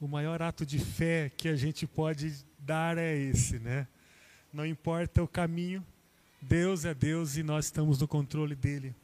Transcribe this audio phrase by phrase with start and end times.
[0.00, 3.86] o maior ato de fé que a gente pode dar é esse, né?
[4.50, 5.84] Não importa o caminho,
[6.40, 8.94] Deus é Deus e nós estamos no controle dele.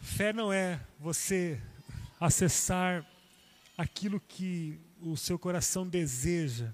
[0.00, 1.60] Fé não é você
[2.20, 3.04] acessar
[3.76, 6.72] aquilo que o seu coração deseja.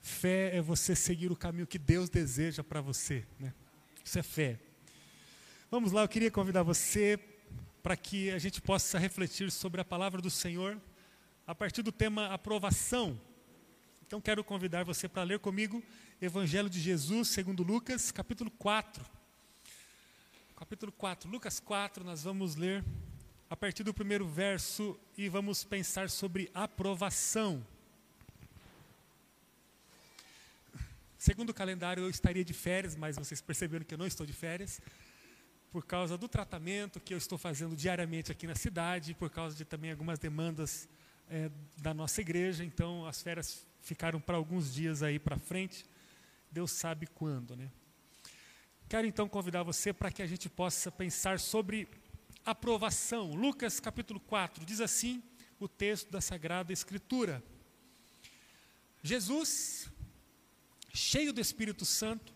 [0.00, 3.26] Fé é você seguir o caminho que Deus deseja para você.
[3.40, 3.52] Né?
[4.04, 4.60] Isso é fé.
[5.68, 7.18] Vamos lá, eu queria convidar você
[7.82, 10.80] para que a gente possa refletir sobre a palavra do Senhor
[11.46, 13.18] a partir do tema aprovação.
[14.04, 15.80] Então quero convidar você para ler comigo
[16.20, 19.06] Evangelho de Jesus, segundo Lucas, capítulo 4.
[20.56, 22.84] Capítulo 4, Lucas 4, nós vamos ler
[23.48, 27.64] a partir do primeiro verso e vamos pensar sobre aprovação.
[31.16, 34.32] Segundo o calendário, eu estaria de férias, mas vocês perceberam que eu não estou de
[34.32, 34.80] férias,
[35.70, 39.64] por causa do tratamento que eu estou fazendo diariamente aqui na cidade, por causa de
[39.64, 40.88] também algumas demandas
[41.28, 42.64] é, da nossa igreja.
[42.64, 45.84] Então, as férias ficaram para alguns dias aí para frente.
[46.50, 47.70] Deus sabe quando, né?
[48.88, 51.88] Quero então convidar você para que a gente possa pensar sobre
[52.44, 53.34] aprovação.
[53.34, 55.22] Lucas capítulo 4 diz assim
[55.58, 57.42] o texto da Sagrada Escritura.
[59.02, 59.90] Jesus
[60.96, 62.32] cheio do Espírito Santo,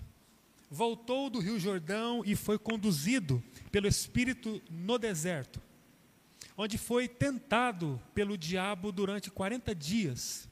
[0.70, 5.60] voltou do Rio Jordão e foi conduzido pelo Espírito no deserto,
[6.62, 10.46] onde foi tentado pelo diabo durante 40 dias.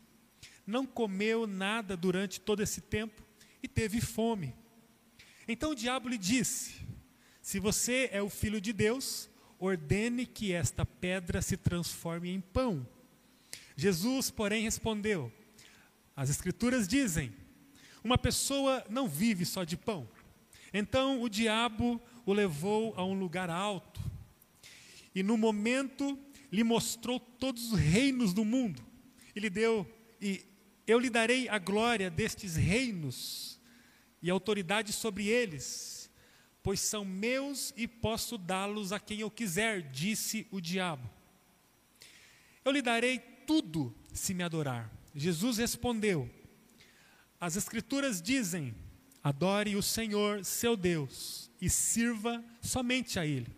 [0.67, 3.23] Não comeu nada durante todo esse tempo
[3.63, 4.55] e teve fome.
[5.47, 6.77] Então o diabo lhe disse:
[7.43, 12.89] Se você é o filho de Deus, ordene que esta pedra se transforme em pão.
[13.77, 15.31] Jesus, porém, respondeu:
[16.17, 17.35] As Escrituras dizem
[18.03, 20.09] uma pessoa não vive só de pão.
[20.73, 24.08] Então o diabo o levou a um lugar alto
[25.19, 26.17] e no momento
[26.53, 28.85] lhe mostrou todos os reinos do mundo.
[29.35, 29.85] E lhe deu
[30.21, 30.45] e
[30.87, 33.61] eu lhe darei a glória destes reinos
[34.23, 36.09] e autoridade sobre eles,
[36.63, 41.11] pois são meus e posso dá-los a quem eu quiser, disse o diabo.
[42.65, 44.89] Eu lhe darei tudo se me adorar.
[45.17, 46.31] Jesus respondeu:
[47.41, 48.73] as Escrituras dizem:
[49.21, 53.58] adore o Senhor, seu Deus, e sirva somente a Ele.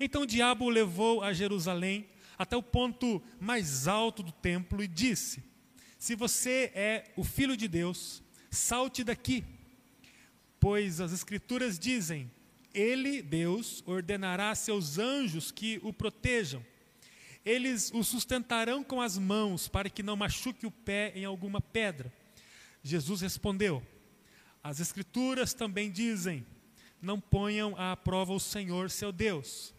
[0.00, 4.86] Então o diabo o levou a Jerusalém, até o ponto mais alto do templo, e
[4.86, 5.42] disse:
[5.98, 9.44] Se você é o filho de Deus, salte daqui,
[10.60, 12.30] pois as Escrituras dizem:
[12.72, 16.64] Ele, Deus, ordenará a seus anjos que o protejam.
[17.44, 22.12] Eles o sustentarão com as mãos, para que não machuque o pé em alguma pedra.
[22.82, 23.82] Jesus respondeu:
[24.62, 26.46] As Escrituras também dizem:
[27.02, 29.74] Não ponham à prova o Senhor seu Deus.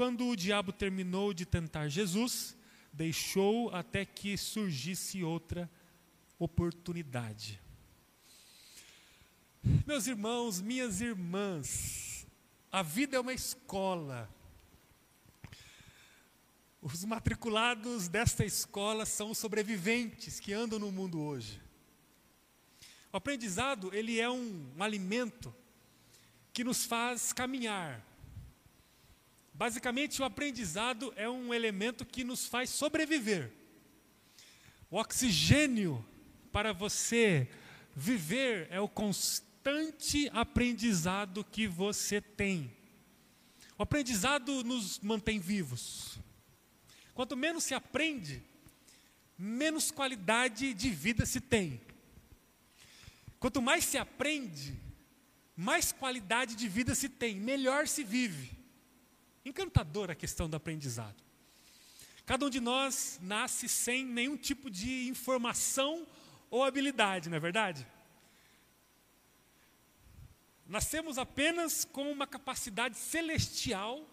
[0.00, 2.56] Quando o diabo terminou de tentar Jesus,
[2.90, 5.70] deixou até que surgisse outra
[6.38, 7.60] oportunidade.
[9.86, 12.26] Meus irmãos, minhas irmãs,
[12.72, 14.26] a vida é uma escola.
[16.80, 21.60] Os matriculados desta escola são os sobreviventes que andam no mundo hoje.
[23.12, 25.54] O aprendizado, ele é um, um alimento
[26.54, 28.09] que nos faz caminhar.
[29.60, 33.52] Basicamente, o aprendizado é um elemento que nos faz sobreviver.
[34.90, 36.02] O oxigênio
[36.50, 37.46] para você
[37.94, 42.74] viver é o constante aprendizado que você tem.
[43.76, 46.18] O aprendizado nos mantém vivos.
[47.12, 48.42] Quanto menos se aprende,
[49.36, 51.78] menos qualidade de vida se tem.
[53.38, 54.74] Quanto mais se aprende,
[55.54, 58.58] mais qualidade de vida se tem, melhor se vive.
[59.44, 61.22] Encantadora a questão do aprendizado.
[62.26, 66.06] Cada um de nós nasce sem nenhum tipo de informação
[66.50, 67.86] ou habilidade, não é verdade?
[70.66, 74.06] Nascemos apenas com uma capacidade celestial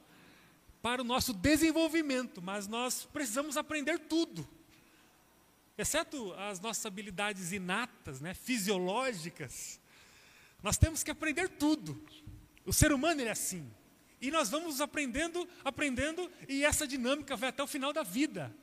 [0.81, 4.47] para o nosso desenvolvimento, mas nós precisamos aprender tudo
[5.77, 9.79] exceto as nossas habilidades inatas, né, fisiológicas,
[10.63, 12.01] nós temos que aprender tudo.
[12.65, 13.71] O ser humano é assim.
[14.19, 18.53] E nós vamos aprendendo, aprendendo, e essa dinâmica vai até o final da vida.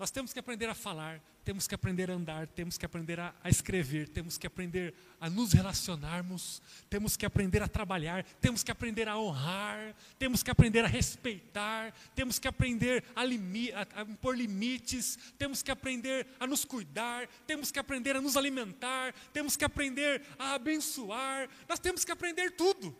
[0.00, 3.34] Nós temos que aprender a falar, temos que aprender a andar, temos que aprender a,
[3.44, 8.70] a, escrever, temos que aprender a nos relacionarmos, temos que aprender a trabalhar, temos que
[8.70, 14.02] aprender a honrar, temos que aprender a respeitar, temos que aprender a, limi, a, a
[14.02, 19.54] impor limites, temos que aprender a nos cuidar, temos que aprender a nos alimentar, temos
[19.54, 22.96] que aprender a abençoar, nós temos que aprender tudo.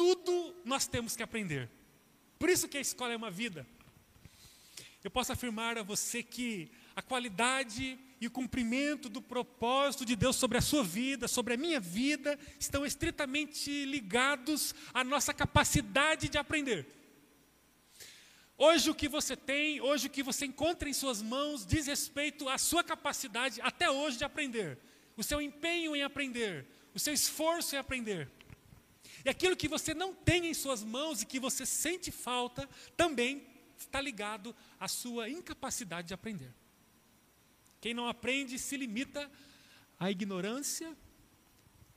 [0.00, 1.68] Tudo nós temos que aprender.
[2.38, 3.66] Por isso que a escola é uma vida.
[5.04, 10.36] eu posso afirmar a você que a qualidade e o cumprimento do propósito de Deus
[10.36, 16.38] sobre a sua vida, sobre a minha vida, estão estritamente ligados à nossa capacidade de
[16.38, 16.86] aprender.
[18.56, 22.48] Hoje o que você tem, hoje o que você encontra em suas mãos diz respeito
[22.48, 24.78] à sua capacidade até hoje de aprender,
[25.14, 28.39] o seu empenho em aprender, o seu esforço em aprender.
[29.24, 33.46] E aquilo que você não tem em suas mãos e que você sente falta, também
[33.76, 36.54] está ligado à sua incapacidade de aprender.
[37.80, 39.30] Quem não aprende se limita
[39.98, 40.96] à ignorância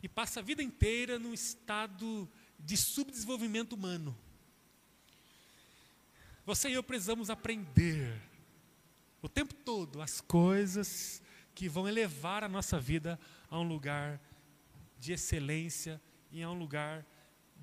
[0.02, 2.30] e passa a vida inteira num estado
[2.60, 4.18] de subdesenvolvimento humano.
[6.46, 8.22] Você e eu precisamos aprender
[9.22, 11.22] o tempo todo as coisas
[11.56, 14.20] que vão elevar a nossa vida a um lugar
[15.00, 17.06] de excelência e a um lugar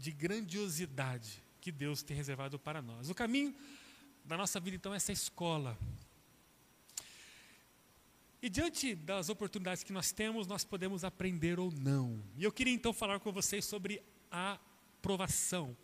[0.01, 3.11] de grandiosidade que Deus tem reservado para nós.
[3.11, 3.55] O caminho
[4.25, 5.79] da nossa vida, então, é essa escola.
[8.43, 12.23] E diante das oportunidades que nós temos, nós podemos aprender ou não.
[12.39, 14.59] E eu queria então falar com vocês sobre a
[14.99, 15.77] aprovação.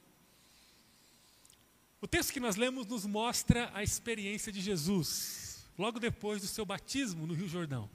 [2.00, 6.64] O texto que nós lemos nos mostra a experiência de Jesus, logo depois do seu
[6.64, 7.90] batismo no Rio Jordão.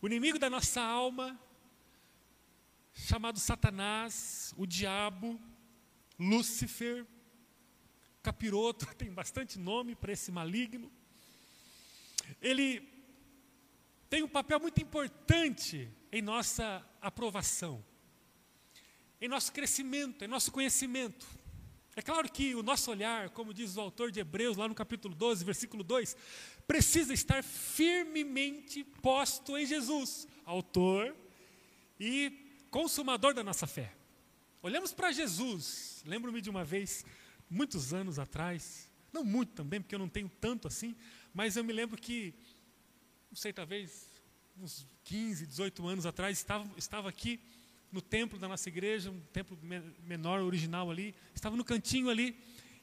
[0.00, 1.38] O inimigo da nossa alma,
[2.92, 5.40] chamado Satanás, o diabo,
[6.18, 7.06] Lúcifer,
[8.22, 10.90] capiroto, tem bastante nome para esse maligno.
[12.40, 12.86] Ele
[14.08, 17.84] tem um papel muito importante em nossa aprovação,
[19.20, 21.26] em nosso crescimento, em nosso conhecimento.
[21.96, 25.14] É claro que o nosso olhar, como diz o autor de Hebreus, lá no capítulo
[25.14, 26.16] 12, versículo 2,
[26.66, 31.14] precisa estar firmemente posto em Jesus, autor
[31.98, 33.92] e consumador da nossa fé.
[34.62, 37.04] Olhamos para Jesus, lembro-me de uma vez,
[37.48, 40.94] muitos anos atrás, não muito também, porque eu não tenho tanto assim,
[41.34, 42.34] mas eu me lembro que,
[43.30, 44.10] não sei, talvez
[44.58, 47.40] uns 15, 18 anos atrás, estava, estava aqui
[47.90, 49.58] no templo da nossa igreja, um templo
[50.06, 51.14] menor, original ali.
[51.34, 52.36] Estava no cantinho ali.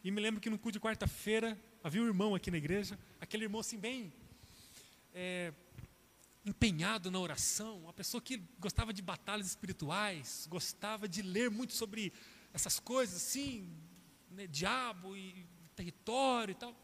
[0.03, 2.99] E me lembro que no culto de quarta-feira havia um irmão aqui na igreja.
[3.21, 4.11] Aquele irmão assim, bem
[5.13, 5.53] é,
[6.47, 7.79] empenhado na oração.
[7.79, 10.47] Uma pessoa que gostava de batalhas espirituais.
[10.49, 12.13] Gostava de ler muito sobre
[12.53, 13.69] essas coisas assim.
[14.31, 15.45] Né, diabo e
[15.75, 16.75] território e tal.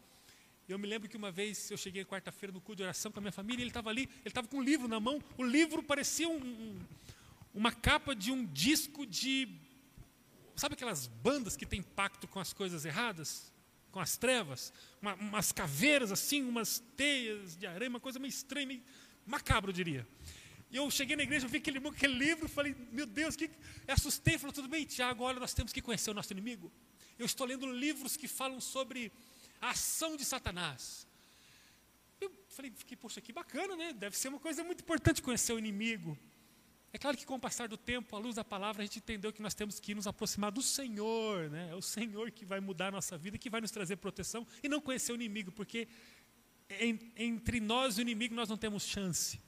[0.68, 3.22] Eu me lembro que uma vez eu cheguei quarta-feira no culto de oração com a
[3.22, 6.26] minha família, ele estava ali, ele estava com um livro na mão, o livro parecia
[6.26, 6.78] um, um,
[7.52, 9.46] uma capa de um disco de.
[10.56, 13.52] Sabe aquelas bandas que têm pacto com as coisas erradas?
[13.90, 14.72] Com as trevas?
[15.02, 18.82] Uma, umas caveiras assim, umas teias de aranha, uma coisa meio estranha, meio
[19.26, 20.06] macabro, eu diria.
[20.70, 23.44] E eu cheguei na igreja, vi aquele, aquele livro, falei, meu Deus, que.
[23.86, 26.72] Eu assustei, falei, tudo bem, Tiago, olha, nós temos que conhecer o nosso inimigo.
[27.18, 29.12] Eu estou lendo livros que falam sobre
[29.60, 31.06] a ação de Satanás.
[32.20, 33.92] Eu falei, fiquei, poxa, que bacana, né?
[33.92, 36.18] Deve ser uma coisa muito importante conhecer o inimigo.
[36.92, 39.32] É claro que com o passar do tempo, à luz da palavra, a gente entendeu
[39.32, 41.70] que nós temos que nos aproximar do Senhor, né?
[41.70, 44.68] É o Senhor que vai mudar a nossa vida, que vai nos trazer proteção e
[44.68, 45.88] não conhecer o inimigo, porque
[47.16, 49.40] entre nós e o inimigo nós não temos chance.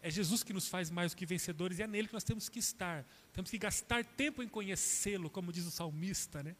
[0.00, 2.48] É Jesus que nos faz mais do que vencedores e é nele que nós temos
[2.48, 3.04] que estar.
[3.32, 6.54] Temos que gastar tempo em conhecê-lo, como diz o salmista, né?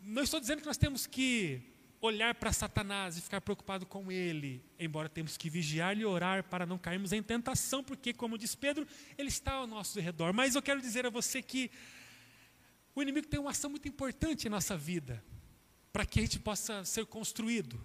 [0.00, 1.62] Não estou dizendo que nós temos que
[2.00, 6.66] olhar para Satanás e ficar preocupado com ele, embora temos que vigiar e orar para
[6.66, 10.32] não cairmos em tentação, porque, como diz Pedro, ele está ao nosso redor.
[10.32, 11.70] Mas eu quero dizer a você que
[12.94, 15.22] o inimigo tem uma ação muito importante em nossa vida,
[15.92, 17.84] para que a gente possa ser construído.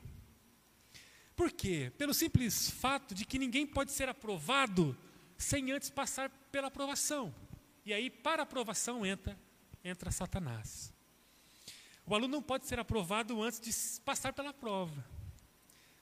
[1.37, 1.91] Por quê?
[1.99, 4.97] Pelo simples fato de que ninguém pode ser aprovado
[5.37, 7.33] sem antes passar pela aprovação.
[7.85, 9.37] E aí, para a aprovação, entra,
[9.83, 10.91] entra Satanás.
[12.07, 15.05] O aluno não pode ser aprovado antes de passar pela prova.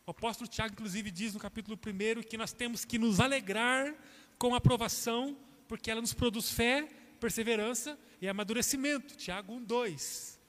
[0.07, 3.93] O apóstolo Tiago, inclusive, diz no capítulo 1 que nós temos que nos alegrar
[4.39, 5.37] com a aprovação,
[5.67, 6.87] porque ela nos produz fé,
[7.19, 9.17] perseverança e amadurecimento.
[9.17, 10.39] Tiago 1, 2.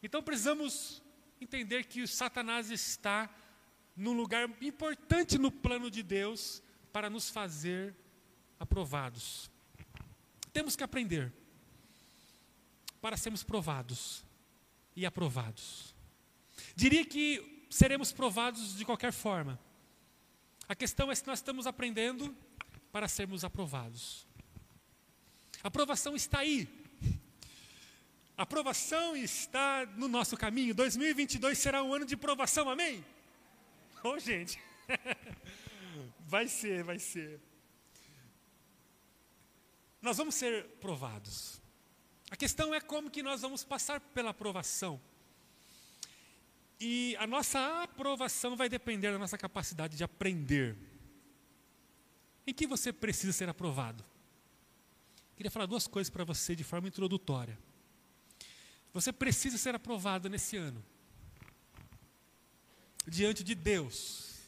[0.00, 1.02] Então precisamos
[1.40, 3.28] entender que o Satanás está
[4.00, 7.94] num lugar importante no plano de Deus para nos fazer
[8.58, 9.50] aprovados.
[10.54, 11.30] Temos que aprender
[12.98, 14.24] para sermos provados
[14.96, 15.94] e aprovados.
[16.74, 19.60] Diria que seremos provados de qualquer forma.
[20.66, 22.34] A questão é se nós estamos aprendendo
[22.90, 24.26] para sermos aprovados.
[25.62, 26.66] A aprovação está aí.
[28.34, 30.74] A aprovação está no nosso caminho.
[30.74, 33.04] 2022 será um ano de provação, amém?
[34.02, 34.58] Oh, gente.
[36.26, 37.40] Vai ser, vai ser.
[40.00, 41.60] Nós vamos ser provados.
[42.30, 45.00] A questão é como que nós vamos passar pela aprovação.
[46.78, 50.78] E a nossa aprovação vai depender da nossa capacidade de aprender.
[52.46, 54.04] Em que você precisa ser aprovado?
[55.36, 57.58] Queria falar duas coisas para você de forma introdutória.
[58.92, 60.82] Você precisa ser aprovado nesse ano.
[63.10, 64.38] Diante de Deus.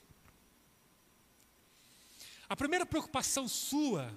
[2.49, 4.17] A primeira preocupação sua,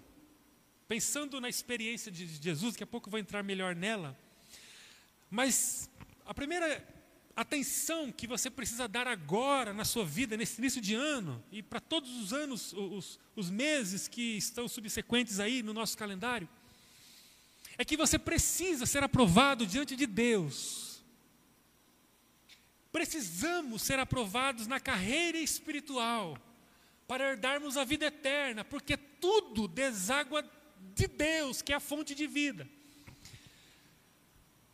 [0.87, 4.15] pensando na experiência de Jesus, daqui a pouco eu vou entrar melhor nela,
[5.31, 5.89] mas
[6.27, 6.87] a primeira
[7.35, 11.79] atenção que você precisa dar agora na sua vida, nesse início de ano, e para
[11.79, 16.47] todos os anos, os, os meses que estão subsequentes aí no nosso calendário,
[17.79, 20.94] é que você precisa ser aprovado diante de Deus.
[22.95, 26.37] Precisamos ser aprovados na carreira espiritual
[27.05, 30.49] para herdarmos a vida eterna, porque tudo deságua
[30.95, 32.65] de Deus, que é a fonte de vida.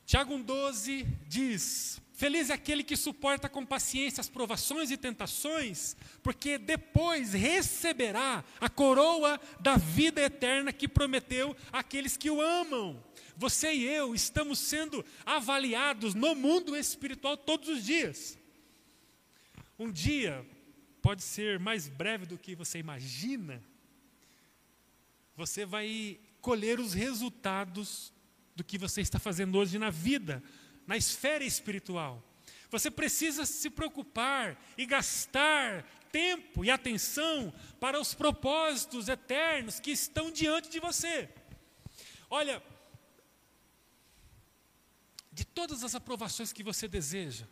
[0.05, 6.59] Tiago 1,12 diz: Feliz é aquele que suporta com paciência as provações e tentações, porque
[6.59, 13.03] depois receberá a coroa da vida eterna que prometeu àqueles que o amam.
[13.41, 18.38] Você e eu estamos sendo avaliados no mundo espiritual todos os dias.
[19.79, 20.45] Um dia
[21.01, 23.60] pode ser mais breve do que você imagina.
[25.36, 28.13] Você vai colher os resultados
[28.55, 30.43] do que você está fazendo hoje na vida
[30.86, 32.24] na esfera espiritual.
[32.69, 40.29] Você precisa se preocupar e gastar tempo e atenção para os propósitos eternos que estão
[40.29, 41.27] diante de você.
[42.29, 42.62] Olha,
[45.41, 47.48] de todas as aprovações que você deseja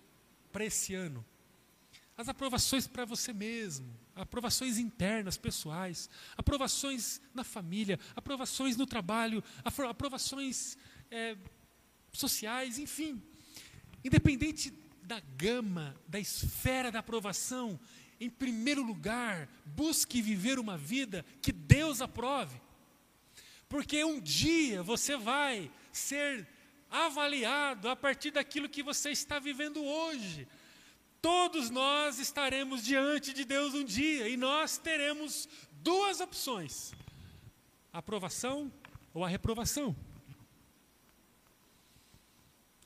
[0.51, 1.25] para esse ano,
[2.15, 10.77] as aprovações para você mesmo, aprovações internas, pessoais, aprovações na família, aprovações no trabalho, aprovações
[11.10, 11.36] é,
[12.13, 13.24] sociais, enfim.
[14.05, 17.79] Independente da gama, da esfera da aprovação,
[18.19, 22.62] em primeiro lugar, busque viver uma vida que Deus aprove.
[23.67, 26.48] Porque um dia você vai ser
[26.89, 30.48] avaliado a partir daquilo que você está vivendo hoje.
[31.22, 36.93] Todos nós estaremos diante de Deus um dia e nós teremos duas opções:
[37.91, 38.72] a aprovação
[39.13, 39.96] ou a reprovação.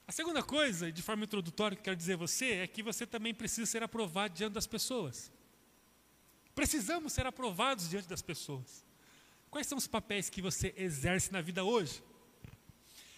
[0.05, 3.33] A segunda coisa, de forma introdutória, que quero dizer a você, é que você também
[3.33, 5.31] precisa ser aprovado diante das pessoas.
[6.53, 8.85] Precisamos ser aprovados diante das pessoas.
[9.49, 12.03] Quais são os papéis que você exerce na vida hoje?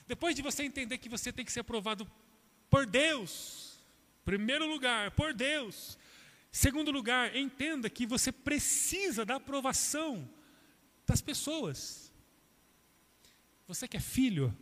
[0.08, 2.10] Depois de você entender que você tem que ser aprovado
[2.70, 3.80] por Deus,
[4.24, 5.98] primeiro lugar, por Deus.
[6.52, 10.30] Segundo lugar, entenda que você precisa da aprovação
[11.06, 12.12] das pessoas.
[13.68, 14.56] Você que é filho,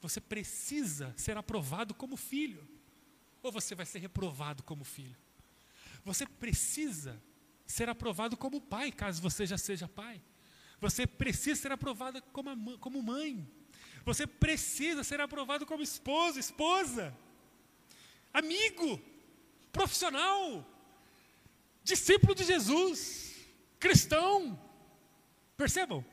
[0.00, 2.66] você precisa ser aprovado como filho,
[3.42, 5.16] ou você vai ser reprovado como filho.
[6.04, 7.20] Você precisa
[7.66, 10.22] ser aprovado como pai, caso você já seja pai.
[10.80, 13.46] Você precisa ser aprovado como, como mãe.
[14.04, 17.16] Você precisa ser aprovado como esposo, esposa,
[18.32, 19.00] amigo,
[19.72, 20.64] profissional,
[21.82, 23.34] discípulo de Jesus,
[23.80, 24.58] cristão.
[25.56, 26.04] Percebam?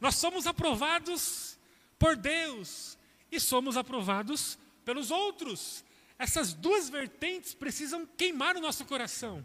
[0.00, 1.58] Nós somos aprovados
[1.98, 2.98] por Deus
[3.30, 5.84] e somos aprovados pelos outros.
[6.18, 9.44] Essas duas vertentes precisam queimar o nosso coração.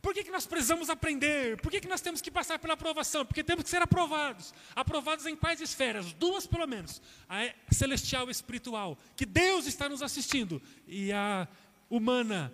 [0.00, 1.60] Por que, que nós precisamos aprender?
[1.60, 3.26] Por que, que nós temos que passar pela aprovação?
[3.26, 4.54] Porque temos que ser aprovados.
[4.74, 6.12] Aprovados em quais esferas?
[6.12, 7.02] Duas, pelo menos.
[7.28, 11.48] A celestial e espiritual, que Deus está nos assistindo, e a
[11.90, 12.52] humana,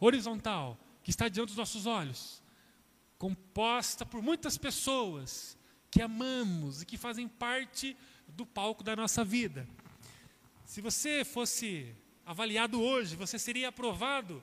[0.00, 2.42] horizontal, que está diante dos nossos olhos,
[3.16, 5.56] composta por muitas pessoas
[5.90, 7.96] que amamos e que fazem parte
[8.26, 9.68] do palco da nossa vida.
[10.64, 11.94] Se você fosse
[12.24, 14.42] avaliado hoje, você seria aprovado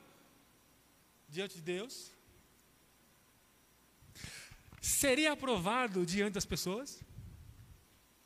[1.27, 2.12] diante de Deus?
[4.83, 7.01] Seria aprovado diante das pessoas?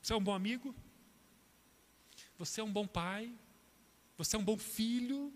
[0.02, 0.74] Você é um bom amigo?
[2.40, 3.32] Você é um bom pai?
[4.18, 5.32] Você é um bom filho?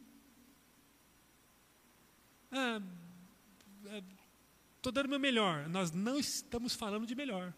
[4.77, 5.69] Estou ah, dando meu melhor.
[5.69, 7.53] Nós não estamos falando de melhor.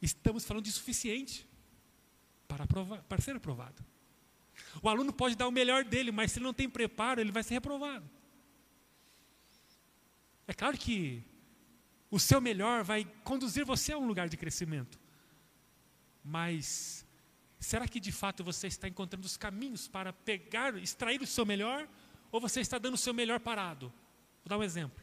[0.00, 1.46] Estamos falando de suficiente
[2.48, 3.84] para, aprovar, para ser aprovado.
[4.80, 7.42] O aluno pode dar o melhor dele, mas se ele não tem preparo, ele vai
[7.42, 8.08] ser reprovado.
[10.46, 11.22] É claro que
[12.10, 14.98] o seu melhor vai conduzir você a um lugar de crescimento.
[16.24, 17.06] Mas
[17.58, 21.88] será que de fato você está encontrando os caminhos para pegar, extrair o seu melhor?
[22.30, 23.92] Ou você está dando o seu melhor parado?
[24.44, 25.02] Vou dar um exemplo.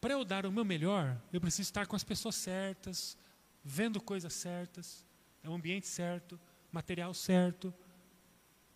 [0.00, 3.16] Para eu dar o meu melhor, eu preciso estar com as pessoas certas,
[3.62, 5.06] vendo coisas certas,
[5.42, 6.38] é o ambiente certo,
[6.72, 7.72] material certo.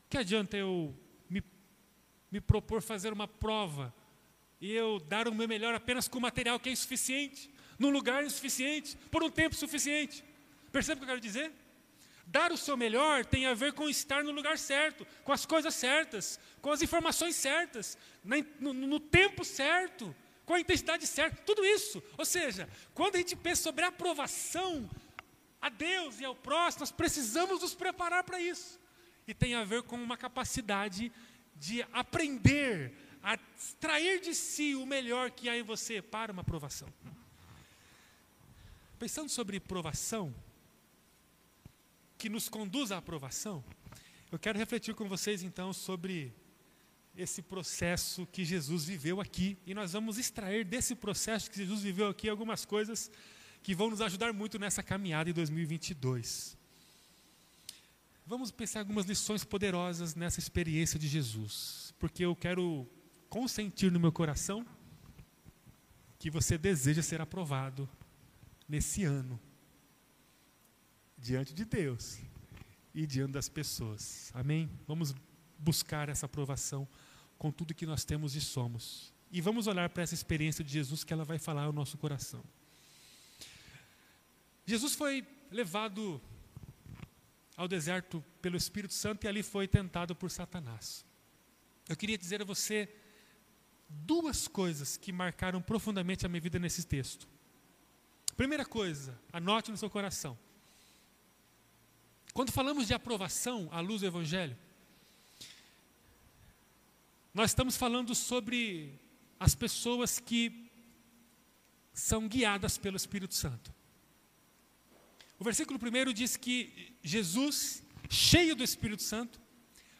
[0.08, 0.96] Que adianta eu
[1.28, 1.42] me
[2.30, 3.94] me propor fazer uma prova
[4.60, 8.96] e eu dar o meu melhor apenas com material que é insuficiente, num lugar insuficiente,
[9.10, 10.24] por um tempo suficiente.
[10.72, 11.52] Percebe o que eu quero dizer?
[12.26, 15.74] Dar o seu melhor tem a ver com estar no lugar certo, com as coisas
[15.74, 17.96] certas, com as informações certas,
[18.58, 22.02] no, no tempo certo, com a intensidade certa, tudo isso.
[22.16, 24.88] Ou seja, quando a gente pensa sobre aprovação
[25.60, 28.80] a Deus e ao próximo, nós precisamos nos preparar para isso.
[29.26, 31.12] E tem a ver com uma capacidade
[31.56, 32.92] de aprender
[33.34, 36.88] extrair de si o melhor que há em você para uma aprovação.
[38.98, 40.34] Pensando sobre provação,
[42.16, 43.62] que nos conduz à aprovação,
[44.30, 46.32] eu quero refletir com vocês então sobre
[47.16, 49.56] esse processo que Jesus viveu aqui.
[49.66, 53.10] E nós vamos extrair desse processo que Jesus viveu aqui algumas coisas
[53.62, 56.56] que vão nos ajudar muito nessa caminhada em 2022.
[58.26, 62.88] Vamos pensar algumas lições poderosas nessa experiência de Jesus, porque eu quero
[63.28, 64.66] consentir no meu coração
[66.18, 67.88] que você deseja ser aprovado
[68.68, 69.40] nesse ano
[71.16, 72.18] diante de Deus
[72.94, 74.30] e diante das pessoas.
[74.34, 74.70] Amém?
[74.86, 75.14] Vamos
[75.58, 76.88] buscar essa aprovação
[77.38, 79.12] com tudo que nós temos e somos.
[79.30, 82.42] E vamos olhar para essa experiência de Jesus que ela vai falar ao nosso coração.
[84.64, 86.20] Jesus foi levado
[87.56, 91.04] ao deserto pelo Espírito Santo e ali foi tentado por Satanás.
[91.88, 92.88] Eu queria dizer a você
[93.88, 97.28] duas coisas que marcaram profundamente a minha vida nesse texto.
[98.36, 100.38] Primeira coisa, anote no seu coração.
[102.34, 104.56] Quando falamos de aprovação à luz do Evangelho,
[107.32, 108.98] nós estamos falando sobre
[109.38, 110.70] as pessoas que
[111.92, 113.74] são guiadas pelo Espírito Santo.
[115.38, 119.40] O versículo primeiro diz que Jesus, cheio do Espírito Santo,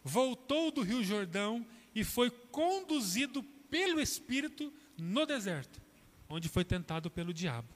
[0.02, 3.43] voltou do Rio Jordão e foi conduzido
[3.76, 5.83] pelo Espírito no deserto,
[6.31, 7.68] onde foi tentado pelo diabo.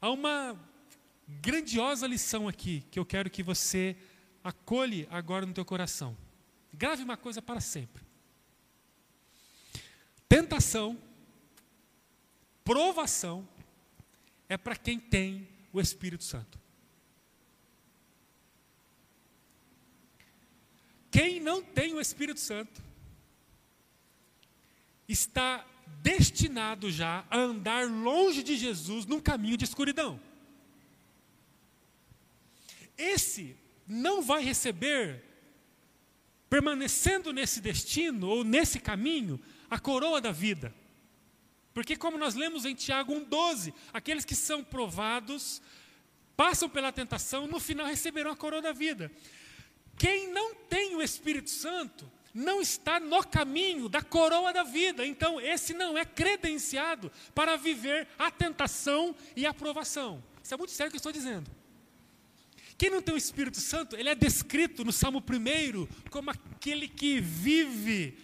[0.00, 0.58] Há uma
[1.40, 3.96] grandiosa lição aqui que eu quero que você
[4.42, 6.16] acolhe agora no teu coração.
[6.72, 8.02] Grave uma coisa para sempre.
[10.28, 11.00] Tentação,
[12.64, 13.48] provação
[14.48, 16.58] é para quem tem o Espírito Santo.
[21.12, 22.82] Quem não tem o Espírito Santo
[25.08, 25.66] está
[26.02, 30.20] destinado já a andar longe de Jesus num caminho de escuridão.
[32.96, 35.22] Esse não vai receber,
[36.48, 40.74] permanecendo nesse destino ou nesse caminho, a coroa da vida.
[41.72, 45.62] Porque, como nós lemos em Tiago 1,12, aqueles que são provados,
[46.36, 49.10] passam pela tentação, no final receberão a coroa da vida.
[49.98, 55.06] Quem não tem o Espírito Santo, não está no caminho da coroa da vida.
[55.06, 60.22] Então, esse não é credenciado para viver a tentação e a aprovação.
[60.42, 61.50] Isso é muito sério o que eu estou dizendo.
[62.78, 67.20] Quem não tem o Espírito Santo, ele é descrito no Salmo 1 como aquele que
[67.20, 68.18] vive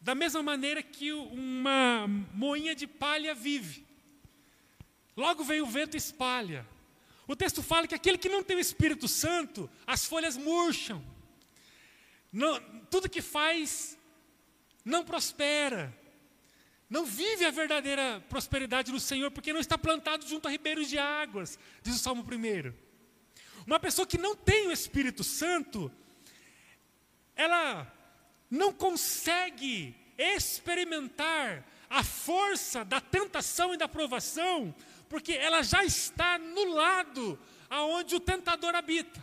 [0.00, 3.86] da mesma maneira que uma moinha de palha vive.
[5.16, 6.66] Logo vem o vento e espalha.
[7.26, 11.02] O texto fala que aquele que não tem o Espírito Santo, as folhas murcham.
[12.32, 12.58] Não,
[12.90, 13.98] tudo que faz
[14.84, 15.96] não prospera.
[16.88, 20.98] Não vive a verdadeira prosperidade no Senhor, porque não está plantado junto a ribeiros de
[20.98, 22.72] águas, diz o Salmo 1.
[23.66, 25.90] Uma pessoa que não tem o Espírito Santo,
[27.34, 27.90] ela
[28.50, 34.74] não consegue experimentar a força da tentação e da provação,
[35.08, 37.38] porque ela já está no lado
[37.70, 39.22] aonde o tentador habita.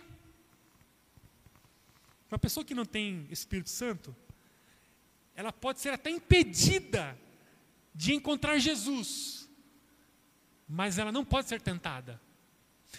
[2.30, 4.16] Uma pessoa que não tem Espírito Santo,
[5.36, 7.18] ela pode ser até impedida
[7.94, 9.50] de encontrar Jesus,
[10.68, 12.22] mas ela não pode ser tentada.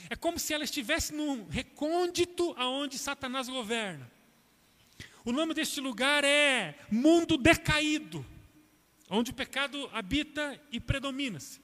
[0.08, 4.10] É como se ela estivesse num recôndito aonde Satanás governa.
[5.24, 8.24] O nome deste lugar é mundo decaído,
[9.08, 11.60] onde o pecado habita e predomina-se.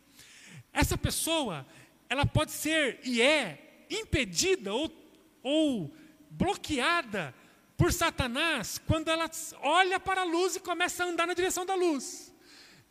[0.73, 1.67] Essa pessoa,
[2.09, 4.93] ela pode ser e é impedida ou,
[5.43, 5.97] ou
[6.31, 7.35] bloqueada
[7.77, 9.31] por Satanás quando ela
[9.63, 12.35] olha para a luz e começa a andar na direção da luz.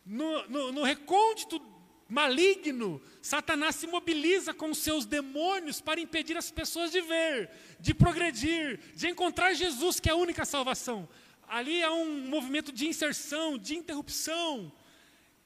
[0.04, 1.60] No, no, no recôndito
[2.08, 7.92] maligno, Satanás se mobiliza com os seus demônios para impedir as pessoas de ver, de
[7.92, 11.08] progredir, de encontrar Jesus, que é a única salvação.
[11.48, 14.72] Ali há um movimento de inserção, de interrupção,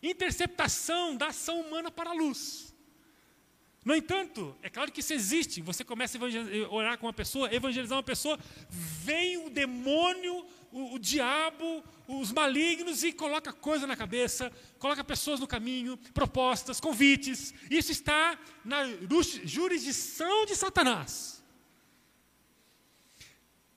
[0.03, 2.70] interceptação da ação humana para a luz.
[3.85, 5.63] No entanto, é claro que isso existe.
[5.63, 8.39] Você começa a orar com uma pessoa, evangelizar uma pessoa,
[8.69, 15.41] vem o demônio, o, o diabo, os malignos e coloca coisa na cabeça, coloca pessoas
[15.41, 17.55] no caminho, propostas, convites.
[17.71, 18.85] Isso está na
[19.45, 21.43] jurisdição de Satanás.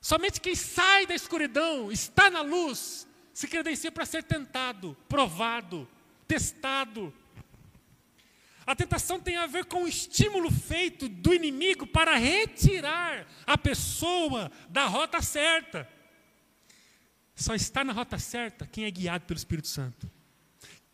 [0.00, 5.88] Somente quem sai da escuridão, está na luz, se credencia para ser tentado, provado,
[6.28, 7.12] testado.
[8.66, 14.50] A tentação tem a ver com o estímulo feito do inimigo para retirar a pessoa
[14.70, 15.88] da rota certa.
[17.34, 20.10] Só está na rota certa quem é guiado pelo Espírito Santo.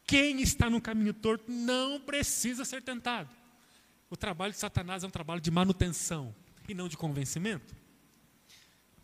[0.04, 3.30] Quem está no caminho torto não precisa ser tentado.
[4.08, 6.34] O trabalho de Satanás é um trabalho de manutenção
[6.68, 7.76] e não de convencimento.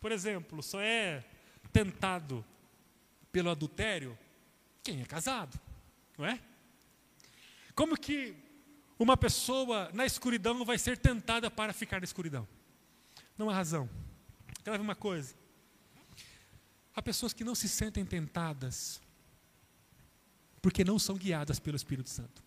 [0.00, 1.24] Por exemplo, só é
[1.72, 2.44] tentado
[3.31, 4.18] pelo adultério
[4.83, 5.61] quem é casado,
[6.18, 6.40] não é?
[7.74, 8.35] Como que
[8.98, 12.46] uma pessoa na escuridão vai ser tentada para ficar na escuridão?
[13.37, 13.88] Não há razão.
[14.64, 15.35] Quer ver uma coisa?
[16.94, 19.00] Há pessoas que não se sentem tentadas
[20.62, 22.42] porque não são guiadas pelo Espírito Santo.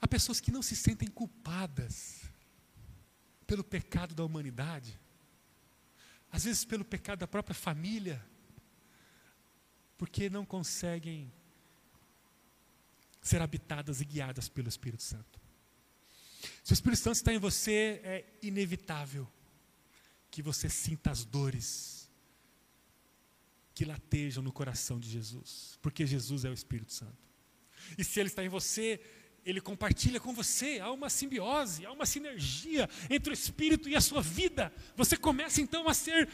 [0.00, 2.22] Há pessoas que não se sentem culpadas
[3.46, 4.98] pelo pecado da humanidade,
[6.32, 8.24] às vezes pelo pecado da própria família,
[9.98, 11.30] porque não conseguem
[13.20, 15.40] ser habitadas e guiadas pelo Espírito Santo.
[16.64, 19.30] Se o Espírito Santo está em você, é inevitável
[20.30, 22.10] que você sinta as dores
[23.74, 27.16] que latejam no coração de Jesus, porque Jesus é o Espírito Santo.
[27.96, 29.00] E se Ele está em você,
[29.44, 34.00] Ele compartilha com você, há uma simbiose, há uma sinergia entre o Espírito e a
[34.00, 34.72] sua vida.
[34.96, 36.28] Você começa então a ser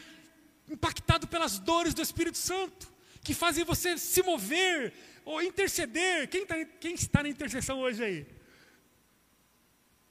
[0.69, 4.93] impactado pelas dores do Espírito Santo, que fazem você se mover
[5.25, 6.29] ou interceder.
[6.29, 8.27] Quem, tá, quem está na intercessão hoje aí?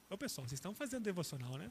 [0.09, 1.69] Ô pessoal, vocês estão fazendo devocional, né?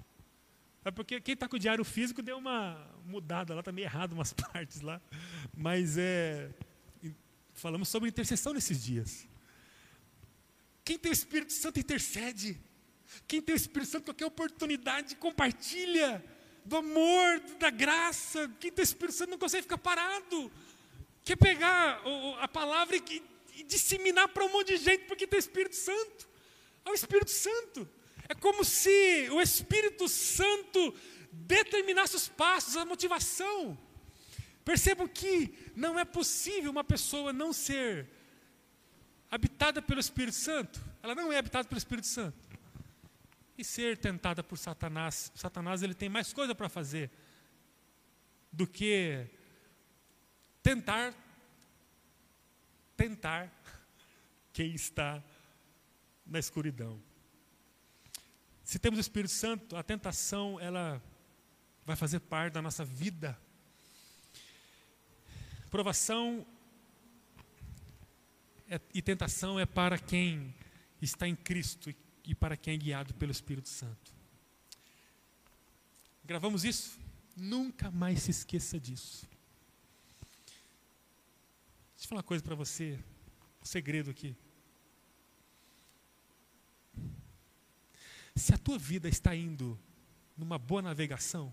[0.84, 4.12] É porque quem está com o diário físico deu uma mudada lá, está meio errado
[4.12, 5.00] umas partes lá.
[5.56, 6.50] Mas é.
[7.54, 9.26] Falamos sobre intercessão nesses dias.
[10.84, 12.60] Quem tem o Espírito Santo intercede.
[13.26, 16.22] Quem tem o Espírito Santo, qualquer oportunidade, compartilha
[16.64, 18.48] do amor, da graça.
[18.60, 20.52] Quem tem o Espírito Santo não consegue ficar parado.
[21.26, 22.00] Quer pegar
[22.38, 23.22] a palavra e,
[23.64, 26.28] disseminar para um monte de gente porque tem Espírito Santo.
[26.84, 27.88] É o Espírito Santo.
[28.28, 30.94] É como se o Espírito Santo
[31.32, 33.76] determinasse os passos, a motivação.
[34.64, 38.08] Percebam que não é possível uma pessoa não ser
[39.28, 40.80] habitada pelo Espírito Santo.
[41.02, 42.38] Ela não é habitada pelo Espírito Santo.
[43.58, 45.32] E ser tentada por Satanás.
[45.34, 47.10] Satanás ele tem mais coisa para fazer
[48.52, 49.28] do que
[50.66, 51.14] tentar
[52.96, 53.52] tentar
[54.52, 55.22] quem está
[56.26, 57.00] na escuridão.
[58.64, 61.00] Se temos o Espírito Santo, a tentação ela
[61.84, 63.38] vai fazer parte da nossa vida.
[65.70, 66.44] Provação
[68.68, 70.52] é, e tentação é para quem
[71.00, 74.12] está em Cristo e, para quem é guiado pelo Espírito Santo.
[76.24, 76.98] Gravamos isso?
[77.36, 79.35] Nunca mais se esqueça disso.
[81.96, 83.02] Deixa eu falar uma coisa para você,
[83.62, 84.36] um segredo aqui.
[88.34, 89.80] Se a tua vida está indo
[90.36, 91.50] numa boa navegação,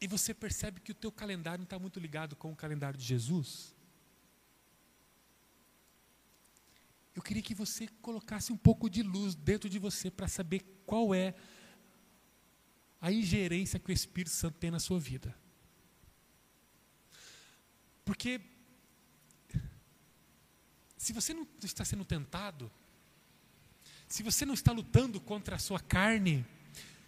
[0.00, 3.04] e você percebe que o teu calendário não está muito ligado com o calendário de
[3.04, 3.74] Jesus,
[7.12, 11.12] eu queria que você colocasse um pouco de luz dentro de você para saber qual
[11.12, 11.34] é
[13.00, 15.34] a ingerência que o Espírito Santo tem na sua vida.
[18.04, 18.40] Porque
[20.96, 22.70] se você não está sendo tentado,
[24.06, 26.44] se você não está lutando contra a sua carne,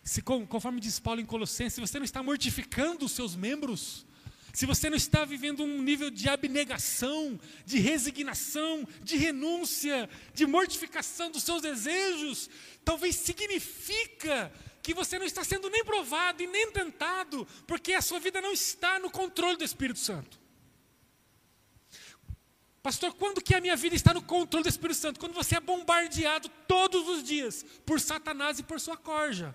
[0.02, 4.06] se conforme diz Paulo em Colossenses, se você não está mortificando os seus membros,
[4.52, 11.30] se você não está vivendo um nível de abnegação, de resignação, de renúncia, de mortificação
[11.30, 12.50] dos seus desejos,
[12.84, 18.18] talvez significa que você não está sendo nem provado e nem tentado, porque a sua
[18.18, 20.40] vida não está no controle do Espírito Santo.
[22.82, 25.20] Pastor, quando que a minha vida está no controle do Espírito Santo?
[25.20, 29.54] Quando você é bombardeado todos os dias por Satanás e por sua corja.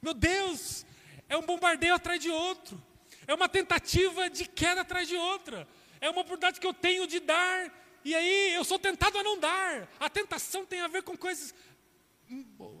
[0.00, 0.86] Meu Deus,
[1.28, 2.80] é um bombardeio atrás de outro.
[3.26, 5.66] É uma tentativa de queda atrás de outra.
[6.00, 7.72] É uma oportunidade que eu tenho de dar,
[8.04, 9.88] e aí eu sou tentado a não dar.
[9.98, 11.54] A tentação tem a ver com coisas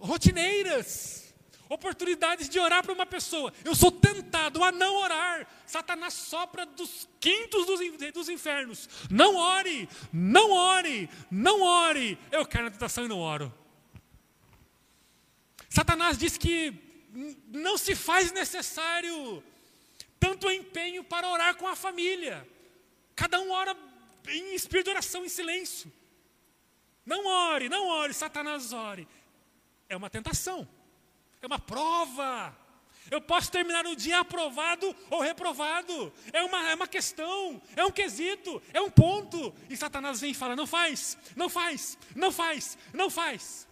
[0.00, 1.24] rotineiras
[1.68, 3.52] oportunidades de orar para uma pessoa.
[3.64, 5.46] Eu sou tentado a não orar.
[5.66, 7.80] Satanás sopra dos quintos dos,
[8.12, 8.88] dos infernos.
[9.10, 12.18] Não ore, não ore, não ore.
[12.30, 13.52] Eu quero na tentação e não oro.
[15.68, 16.72] Satanás diz que
[17.48, 19.42] não se faz necessário
[20.20, 22.46] tanto empenho para orar com a família.
[23.16, 23.76] Cada um ora
[24.28, 25.92] em espírito de oração, em silêncio.
[27.04, 29.06] Não ore, não ore, Satanás ore.
[29.88, 30.68] É uma tentação,
[31.40, 32.56] é uma prova.
[33.10, 36.12] Eu posso terminar o dia aprovado ou reprovado.
[36.32, 39.54] É uma, é uma questão, é um quesito, é um ponto.
[39.68, 43.68] E Satanás vem e fala: não faz, não faz, não faz, não faz.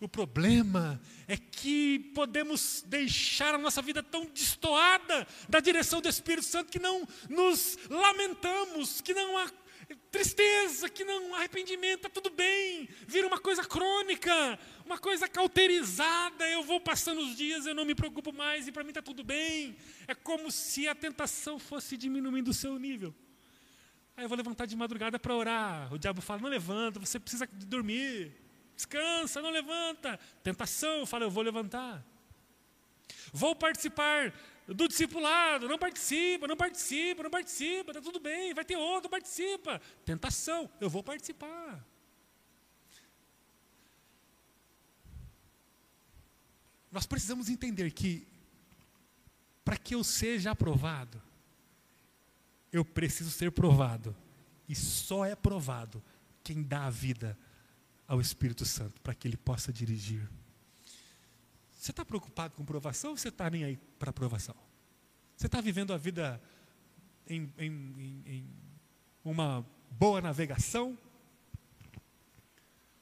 [0.00, 6.46] O problema é que podemos deixar a nossa vida tão destoada da direção do Espírito
[6.46, 9.50] Santo que não nos lamentamos, que não há
[10.10, 16.48] tristeza, que não há arrependimento, está tudo bem, vira uma coisa crônica, uma coisa cauterizada.
[16.48, 19.22] Eu vou passando os dias, eu não me preocupo mais e para mim está tudo
[19.22, 19.76] bem.
[20.06, 23.14] É como se a tentação fosse diminuindo o seu nível.
[24.16, 25.92] Aí eu vou levantar de madrugada para orar.
[25.92, 28.34] O diabo fala: não levanta, você precisa dormir.
[28.74, 30.18] Descansa, não levanta.
[30.42, 32.04] Tentação, fala, eu vou levantar.
[33.32, 34.32] Vou participar
[34.66, 39.80] do discipulado, não participa, não participa, não participa, está tudo bem, vai ter outro, participa.
[40.04, 41.84] Tentação, eu vou participar.
[46.90, 48.26] Nós precisamos entender que,
[49.64, 51.20] para que eu seja aprovado,
[52.72, 54.14] eu preciso ser provado.
[54.68, 56.02] E só é provado
[56.42, 57.38] quem dá a vida
[58.06, 60.28] ao Espírito Santo para que ele possa dirigir.
[61.72, 64.54] Você está preocupado com provação ou você está nem aí para provação?
[65.36, 66.40] Você está vivendo a vida
[67.26, 68.50] em, em, em, em
[69.24, 70.98] uma boa navegação?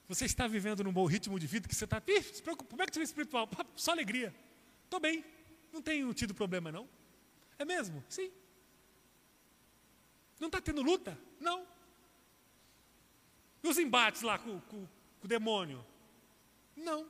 [0.07, 2.01] Você está vivendo num bom ritmo de vida que você está.
[2.33, 3.49] Se preocupa, como é que você é espiritual?
[3.75, 4.33] Só alegria.
[4.85, 5.23] Estou bem.
[5.71, 6.87] Não tenho tido problema, não.
[7.59, 8.03] É mesmo?
[8.07, 8.31] Sim.
[10.39, 11.17] Não está tendo luta?
[11.39, 11.67] Não.
[13.61, 14.87] E os embates lá com, com,
[15.23, 15.85] o demônio?
[16.75, 17.05] Não.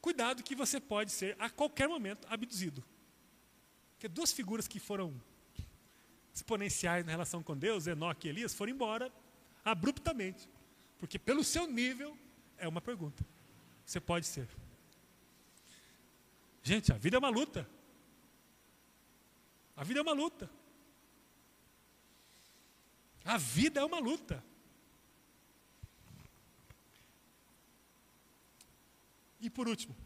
[0.00, 2.84] Cuidado que você pode ser, a qualquer momento, abduzido.
[3.94, 5.20] Porque duas figuras que foram
[6.32, 9.12] exponenciais na relação com Deus, Enoque e Elias, foram embora
[9.64, 10.48] abruptamente.
[10.98, 12.16] Porque pelo seu nível,
[12.58, 13.24] é uma pergunta.
[13.84, 14.48] Você pode ser.
[16.62, 17.68] Gente, a vida é uma luta.
[19.76, 20.48] A vida é uma luta.
[23.24, 24.44] A vida é uma luta.
[29.40, 29.96] E por último,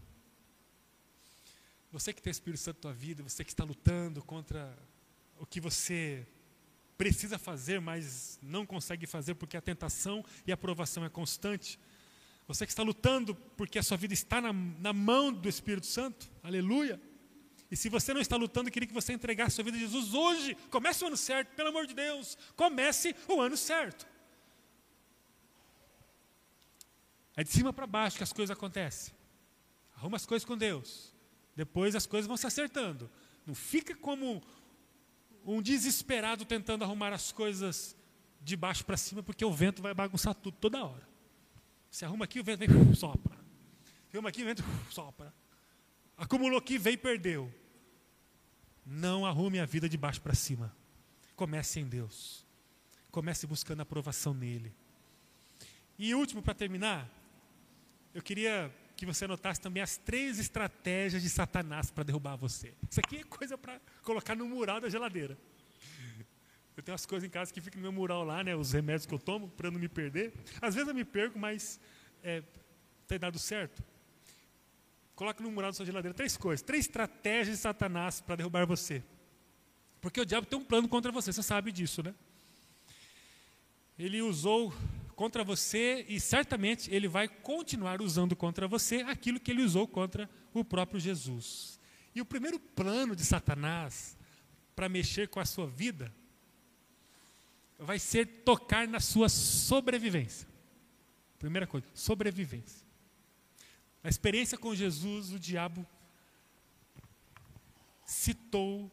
[1.92, 4.74] você que tem o Espírito Santo na tua vida, você que está lutando contra
[5.38, 6.26] o que você
[6.96, 11.78] precisa fazer, mas não consegue fazer porque a tentação e a aprovação é constante.
[12.48, 16.30] Você que está lutando porque a sua vida está na, na mão do Espírito Santo,
[16.42, 17.00] aleluia.
[17.70, 19.80] E se você não está lutando, eu queria que você entregasse a sua vida a
[19.80, 20.54] Jesus hoje.
[20.70, 22.38] Comece o ano certo, pelo amor de Deus.
[22.54, 24.06] Comece o ano certo.
[27.36, 29.12] É de cima para baixo que as coisas acontecem.
[29.96, 31.12] Arruma as coisas com Deus.
[31.56, 33.10] Depois as coisas vão se acertando.
[33.44, 34.42] Não fica como
[35.46, 37.96] um desesperado tentando arrumar as coisas
[38.42, 41.08] de baixo para cima, porque o vento vai bagunçar tudo toda hora.
[41.90, 43.38] Se arruma aqui, o vento vem, sopra.
[44.12, 45.32] Arruma aqui, o vento sopra.
[46.16, 47.54] Acumulou aqui, veio e perdeu.
[48.84, 50.74] Não arrume a vida de baixo para cima.
[51.36, 52.44] Comece em Deus.
[53.10, 54.74] Comece buscando aprovação nele.
[55.98, 57.08] E último, para terminar,
[58.12, 62.72] eu queria que você notasse também as três estratégias de Satanás para derrubar você.
[62.90, 65.36] Isso aqui é coisa para colocar no mural da geladeira.
[66.74, 69.06] Eu tenho as coisas em casa que ficam no meu mural lá, né, os remédios
[69.06, 70.32] que eu tomo para não me perder.
[70.60, 71.78] Às vezes eu me perco, mas
[72.22, 72.42] é,
[73.06, 73.82] tem dado certo.
[75.14, 79.02] Coloque no mural da sua geladeira três coisas, três estratégias de Satanás para derrubar você.
[80.00, 82.14] Porque o diabo tem um plano contra você, você sabe disso, né?
[83.98, 84.74] Ele usou
[85.16, 90.28] contra você e certamente ele vai continuar usando contra você aquilo que ele usou contra
[90.52, 91.80] o próprio Jesus.
[92.14, 94.16] E o primeiro plano de Satanás
[94.76, 96.14] para mexer com a sua vida
[97.78, 100.46] vai ser tocar na sua sobrevivência.
[101.38, 102.86] Primeira coisa, sobrevivência.
[104.02, 105.86] Na experiência com Jesus, o diabo
[108.04, 108.90] citou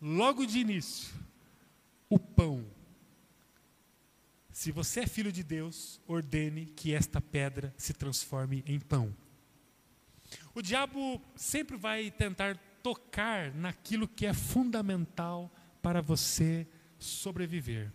[0.00, 1.14] logo de início
[2.08, 2.66] o pão
[4.60, 9.16] se você é filho de Deus, ordene que esta pedra se transforme em pão.
[10.54, 16.66] O diabo sempre vai tentar tocar naquilo que é fundamental para você
[16.98, 17.90] sobreviver.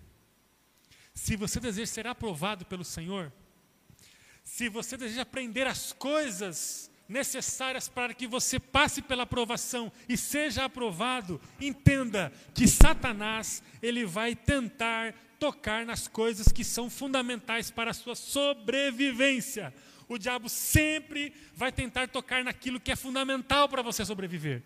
[1.14, 3.32] Se você deseja ser aprovado pelo Senhor,
[4.44, 10.66] se você deseja aprender as coisas necessárias para que você passe pela aprovação e seja
[10.66, 15.14] aprovado, entenda que Satanás ele vai tentar
[15.46, 19.72] tocar nas coisas que são fundamentais para a sua sobrevivência.
[20.08, 24.64] o diabo sempre vai tentar tocar naquilo que é fundamental para você sobreviver.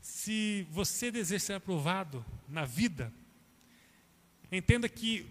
[0.00, 3.12] Se você deseja ser aprovado na vida,
[4.52, 5.26] entenda que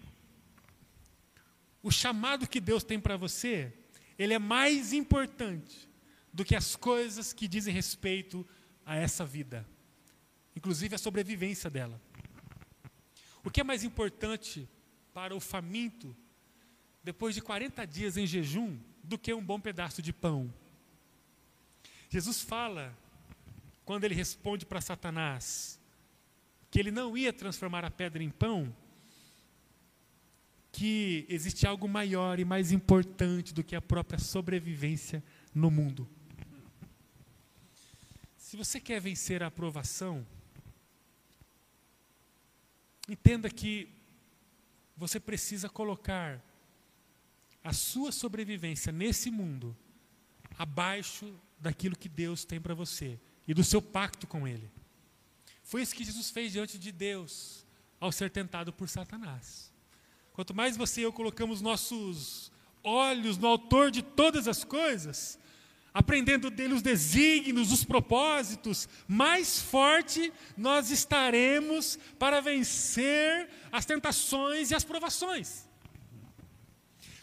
[1.82, 3.72] o chamado que Deus tem para você,
[4.18, 5.88] ele é mais importante
[6.32, 8.46] do que as coisas que dizem respeito
[8.84, 9.64] a essa vida,
[10.56, 12.00] inclusive a sobrevivência dela.
[13.44, 14.66] O que é mais importante
[15.12, 16.16] para o faminto,
[17.02, 20.52] depois de 40 dias em jejum, do que um bom pedaço de pão?
[22.08, 22.96] Jesus fala,
[23.84, 25.78] quando ele responde para Satanás,
[26.70, 28.74] que ele não ia transformar a pedra em pão,
[30.72, 35.22] que existe algo maior e mais importante do que a própria sobrevivência
[35.54, 36.08] no mundo.
[38.36, 40.26] Se você quer vencer a aprovação,
[43.08, 43.88] Entenda que
[44.96, 46.42] você precisa colocar
[47.62, 49.76] a sua sobrevivência nesse mundo
[50.58, 54.70] abaixo daquilo que Deus tem para você e do seu pacto com Ele.
[55.62, 57.66] Foi isso que Jesus fez diante de Deus
[57.98, 59.72] ao ser tentado por Satanás.
[60.32, 65.38] Quanto mais você e eu colocamos nossos olhos no Autor de todas as coisas,
[65.94, 74.74] aprendendo dele os desígnios, os propósitos, mais forte nós estaremos para vencer as tentações e
[74.74, 75.68] as provações.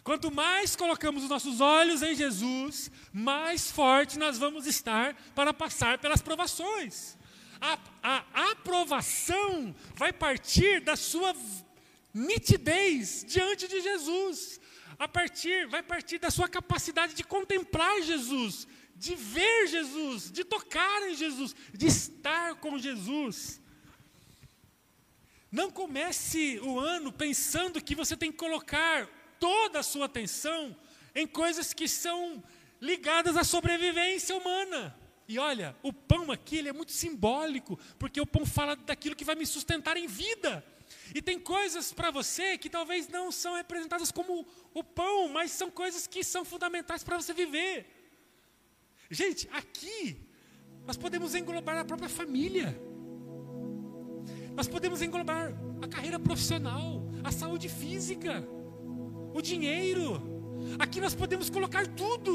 [0.05, 5.97] Quanto mais colocamos os nossos olhos em Jesus, mais forte nós vamos estar para passar
[5.97, 7.17] pelas provações.
[7.59, 11.35] A, a aprovação vai partir da sua
[12.13, 14.60] nitidez diante de Jesus
[15.01, 21.09] a partir, vai partir da sua capacidade de contemplar Jesus, de ver Jesus, de tocar
[21.09, 23.59] em Jesus, de estar com Jesus.
[25.51, 29.09] Não comece o ano pensando que você tem que colocar
[29.39, 30.77] toda a sua atenção
[31.15, 32.43] em coisas que são
[32.79, 34.95] ligadas à sobrevivência humana.
[35.27, 39.25] E olha, o pão aqui ele é muito simbólico, porque o pão fala daquilo que
[39.25, 40.63] vai me sustentar em vida.
[41.13, 45.69] E tem coisas para você que talvez não são representadas como o pão, mas são
[45.69, 47.73] coisas que são fundamentais para você viver.
[49.09, 50.17] Gente, aqui
[50.85, 52.69] nós podemos englobar a própria família.
[54.55, 56.85] Nós podemos englobar a carreira profissional,
[57.23, 58.47] a saúde física,
[59.33, 60.07] o dinheiro.
[60.79, 62.33] Aqui nós podemos colocar tudo,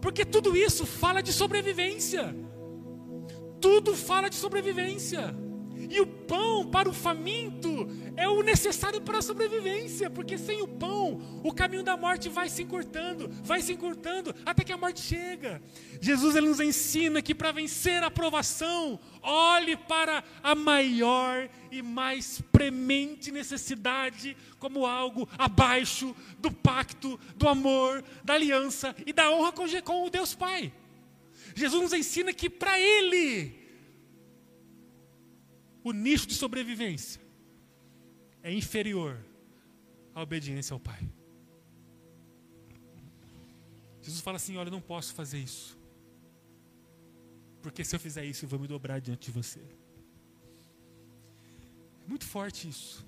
[0.00, 2.34] porque tudo isso fala de sobrevivência.
[3.60, 5.34] Tudo fala de sobrevivência.
[5.90, 6.43] E o pão
[6.74, 11.84] para o faminto é o necessário para a sobrevivência, porque sem o pão, o caminho
[11.84, 15.62] da morte vai se encurtando, vai se encurtando, até que a morte chega.
[16.00, 22.42] Jesus ele nos ensina que para vencer a provação, olhe para a maior e mais
[22.50, 30.04] premente necessidade como algo abaixo do pacto, do amor, da aliança e da honra com,
[30.04, 30.72] o Deus Pai.
[31.54, 33.63] Jesus nos ensina que para Ele,
[35.84, 37.20] o nicho de sobrevivência
[38.42, 39.22] é inferior
[40.14, 41.06] à obediência ao Pai.
[44.00, 45.78] Jesus fala assim: Olha, eu não posso fazer isso.
[47.62, 49.60] Porque se eu fizer isso, eu vou me dobrar diante de você.
[52.04, 53.06] É muito forte isso.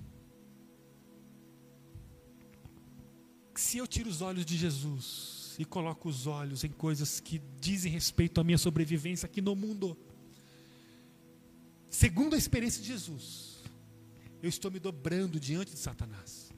[3.54, 7.90] Se eu tiro os olhos de Jesus e coloco os olhos em coisas que dizem
[7.90, 9.96] respeito à minha sobrevivência aqui no mundo,
[11.96, 13.62] segundo a experiência de Jesus,
[14.42, 16.52] eu estou me dobrando diante de Satanás.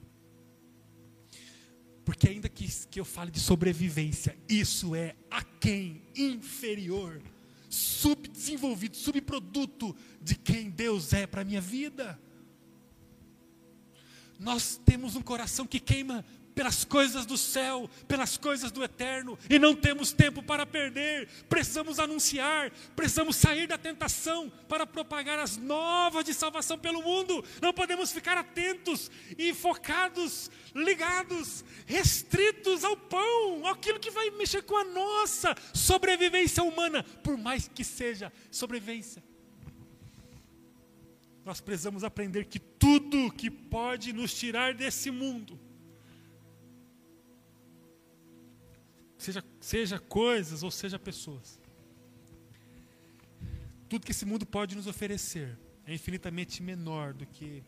[2.03, 7.21] Porque ainda que, que eu fale de sobrevivência, isso é a quem inferior,
[7.69, 12.19] subdesenvolvido, subproduto de quem Deus é para a minha vida.
[14.37, 16.25] Nós temos um coração que queima
[16.59, 21.29] pelas coisas do céu, pelas coisas do eterno, e não temos tempo para perder.
[21.47, 27.41] Precisamos anunciar, precisamos sair da tentação para propagar as novas de salvação pelo mundo.
[27.61, 34.75] Não podemos ficar atentos e focados, ligados, restritos ao pão, aquilo que vai mexer com
[34.75, 39.23] a nossa sobrevivência humana, por mais que seja sobrevivência.
[41.45, 45.57] Nós precisamos aprender que tudo que pode nos tirar desse mundo,
[49.19, 51.59] seja, seja coisas ou seja pessoas.
[53.87, 57.63] Tudo que esse mundo pode nos oferecer é infinitamente menor do que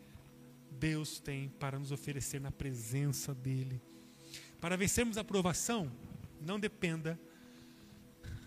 [0.72, 3.82] Deus tem para nos oferecer na presença dEle.
[4.60, 5.92] Para vencermos a provação,
[6.40, 7.20] não dependa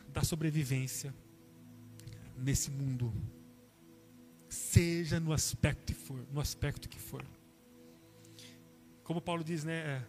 [0.09, 1.15] da sobrevivência
[2.37, 3.13] nesse mundo,
[4.49, 7.25] seja no aspecto que for, no aspecto que for.
[9.03, 9.75] Como Paulo diz, né?
[9.75, 10.07] É,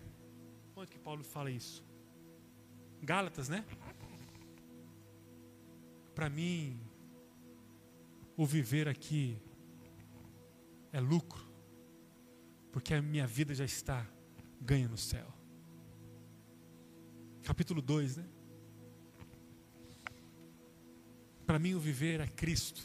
[0.76, 1.85] onde que Paulo fala isso?
[3.06, 3.64] Gálatas, né?
[6.14, 6.80] Para mim,
[8.36, 9.38] o viver aqui
[10.92, 11.46] é lucro,
[12.72, 14.06] porque a minha vida já está
[14.60, 15.28] ganha no céu.
[17.44, 18.26] Capítulo 2, né?
[21.46, 22.82] Para mim, o viver é Cristo.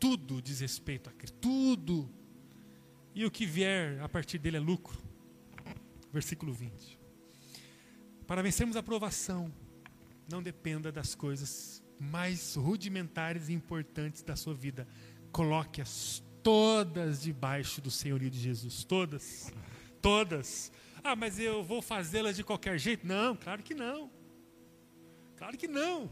[0.00, 1.36] Tudo diz respeito a Cristo.
[1.38, 2.08] Tudo.
[3.14, 4.96] E o que vier a partir dele é lucro.
[6.10, 6.97] Versículo 20.
[8.28, 9.50] Para vencermos a provação,
[10.30, 14.86] não dependa das coisas mais rudimentares e importantes da sua vida.
[15.32, 18.84] Coloque-as todas debaixo do senhorio de Jesus.
[18.84, 19.50] Todas.
[20.02, 20.70] Todas.
[21.02, 23.06] Ah, mas eu vou fazê-las de qualquer jeito?
[23.06, 24.10] Não, claro que não.
[25.38, 26.10] Claro que não.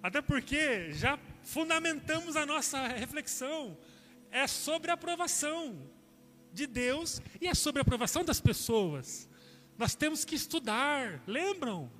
[0.00, 3.76] Até porque já fundamentamos a nossa reflexão.
[4.30, 5.82] É sobre a aprovação
[6.52, 9.28] de Deus e é sobre a aprovação das pessoas.
[9.78, 11.90] Nós temos que estudar, lembram?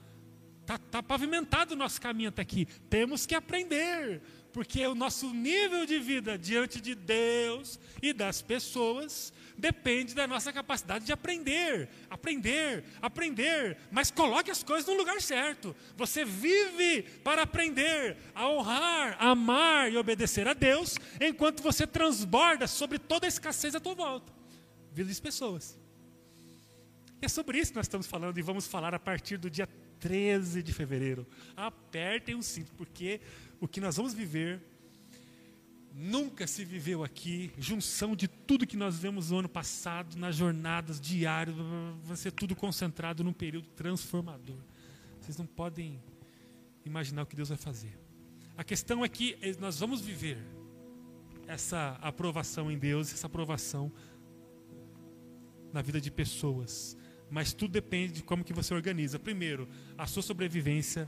[0.62, 2.66] Está tá pavimentado o nosso caminho até aqui.
[2.90, 4.20] Temos que aprender,
[4.52, 10.52] porque o nosso nível de vida diante de Deus e das pessoas depende da nossa
[10.52, 15.74] capacidade de aprender, aprender, aprender, mas coloque as coisas no lugar certo.
[15.96, 22.98] Você vive para aprender a honrar, amar e obedecer a Deus, enquanto você transborda sobre
[22.98, 24.32] toda a escassez à tua volta.
[24.92, 25.78] Vida de pessoas.
[27.20, 29.68] E é sobre isso que nós estamos falando e vamos falar a partir do dia
[29.98, 31.26] 13 de fevereiro.
[31.56, 33.20] Apertem o cinto, porque
[33.60, 34.60] o que nós vamos viver
[36.00, 41.00] Nunca se viveu aqui junção de tudo que nós vemos no ano passado, nas jornadas
[41.00, 41.56] diárias,
[42.04, 44.58] vai ser tudo concentrado num período transformador.
[45.20, 46.00] Vocês não podem
[46.84, 47.98] imaginar o que Deus vai fazer.
[48.56, 50.38] A questão é que nós vamos viver
[51.48, 53.90] essa aprovação em Deus, essa aprovação
[55.72, 56.96] na vida de pessoas.
[57.30, 59.18] Mas tudo depende de como que você organiza.
[59.18, 61.06] Primeiro, a sua sobrevivência,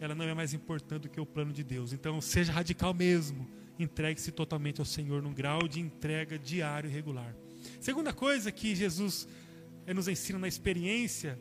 [0.00, 1.92] ela não é mais importante do que o plano de Deus.
[1.92, 3.48] Então, seja radical mesmo
[3.78, 7.34] entregue-se totalmente ao Senhor num grau de entrega diário e regular.
[7.80, 9.28] Segunda coisa que Jesus
[9.86, 11.38] eh, nos ensina na experiência,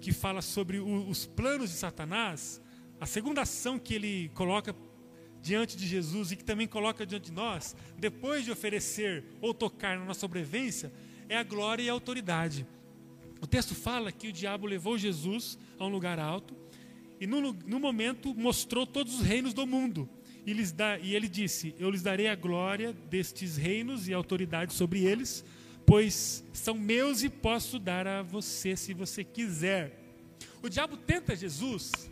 [0.00, 2.60] que fala sobre o, os planos de Satanás,
[3.00, 4.74] a segunda ação que ele coloca
[5.40, 9.98] diante de Jesus e que também coloca diante de nós, depois de oferecer ou tocar
[9.98, 10.92] na nossa sobrevivência,
[11.28, 12.66] é a glória e a autoridade.
[13.40, 16.56] O texto fala que o diabo levou Jesus a um lugar alto
[17.20, 20.08] e no, no momento mostrou todos os reinos do mundo
[20.46, 24.72] e, lhes dá, e ele disse: Eu lhes darei a glória destes reinos e autoridade
[24.72, 25.44] sobre eles,
[25.84, 29.98] pois são meus e posso dar a você se você quiser.
[30.62, 32.10] O diabo tenta Jesus,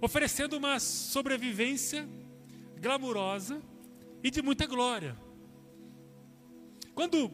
[0.00, 2.08] oferecendo uma sobrevivência
[2.80, 3.62] glamurosa
[4.22, 5.16] e de muita glória.
[6.94, 7.30] Quando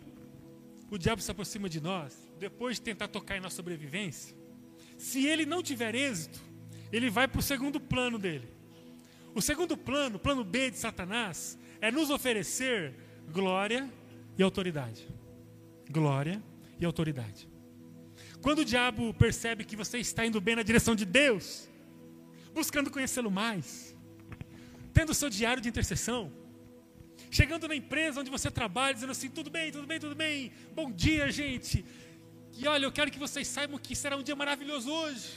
[0.90, 4.34] o diabo se aproxima de nós, depois de tentar tocar em nossa sobrevivência,
[4.97, 6.41] se ele não tiver êxito,
[6.91, 8.49] ele vai para o segundo plano dele.
[9.34, 12.95] O segundo plano, o plano B de Satanás, é nos oferecer
[13.30, 13.88] glória
[14.36, 15.07] e autoridade.
[15.88, 16.43] Glória
[16.80, 17.49] e autoridade.
[18.43, 21.68] Quando o diabo percebe que você está indo bem na direção de Deus,
[22.55, 23.95] buscando conhecê-lo mais,
[24.93, 26.32] tendo o seu diário de intercessão,
[27.30, 30.91] chegando na empresa onde você trabalha, dizendo assim: tudo bem, tudo bem, tudo bem, bom
[30.91, 31.84] dia, gente.
[32.57, 35.30] E olha, eu quero que vocês saibam que será um dia maravilhoso hoje.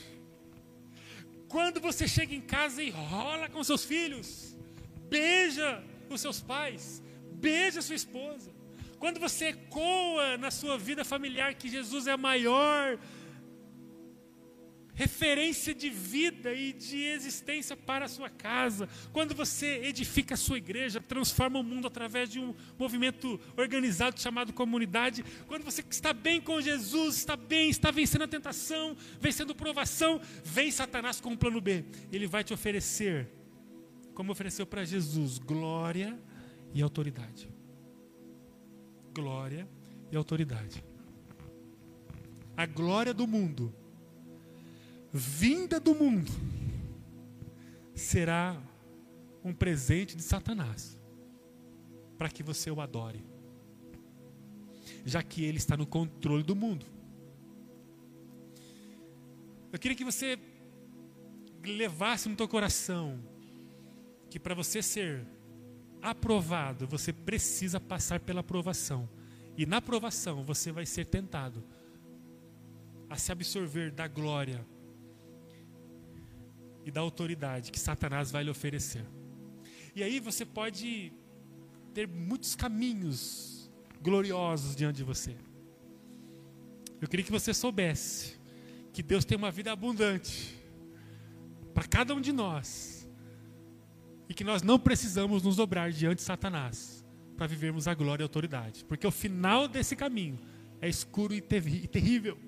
[1.48, 4.56] Quando você chega em casa e rola com seus filhos,
[5.08, 7.02] beija os seus pais,
[7.32, 8.50] beija sua esposa.
[8.98, 12.98] Quando você ecoa na sua vida familiar que Jesus é maior
[14.94, 18.88] referência de vida e de existência para a sua casa.
[19.12, 24.52] Quando você edifica a sua igreja, transforma o mundo através de um movimento organizado chamado
[24.52, 25.24] comunidade.
[25.46, 30.70] Quando você está bem com Jesus, está bem, está vencendo a tentação, vencendo provação, vem
[30.70, 31.84] Satanás com o plano B.
[32.12, 33.28] Ele vai te oferecer,
[34.14, 36.18] como ofereceu para Jesus, glória
[36.72, 37.48] e autoridade.
[39.12, 39.68] Glória
[40.10, 40.84] e autoridade.
[42.56, 43.74] A glória do mundo
[45.16, 46.32] vinda do mundo
[47.94, 48.60] será
[49.44, 50.98] um presente de Satanás
[52.18, 53.24] para que você o adore,
[55.04, 56.84] já que ele está no controle do mundo.
[59.72, 60.36] Eu queria que você
[61.62, 63.20] levasse no teu coração
[64.28, 65.24] que para você ser
[66.02, 69.08] aprovado, você precisa passar pela aprovação.
[69.56, 71.62] E na aprovação você vai ser tentado
[73.08, 74.66] a se absorver da glória
[76.84, 79.04] e da autoridade que Satanás vai lhe oferecer.
[79.94, 81.12] E aí você pode
[81.92, 83.70] ter muitos caminhos
[84.02, 85.36] gloriosos diante de você.
[87.00, 88.38] Eu queria que você soubesse
[88.92, 90.54] que Deus tem uma vida abundante
[91.72, 93.08] para cada um de nós
[94.28, 97.04] e que nós não precisamos nos dobrar diante de Satanás
[97.36, 100.38] para vivermos a glória e a autoridade, porque o final desse caminho
[100.80, 102.38] é escuro e terrível.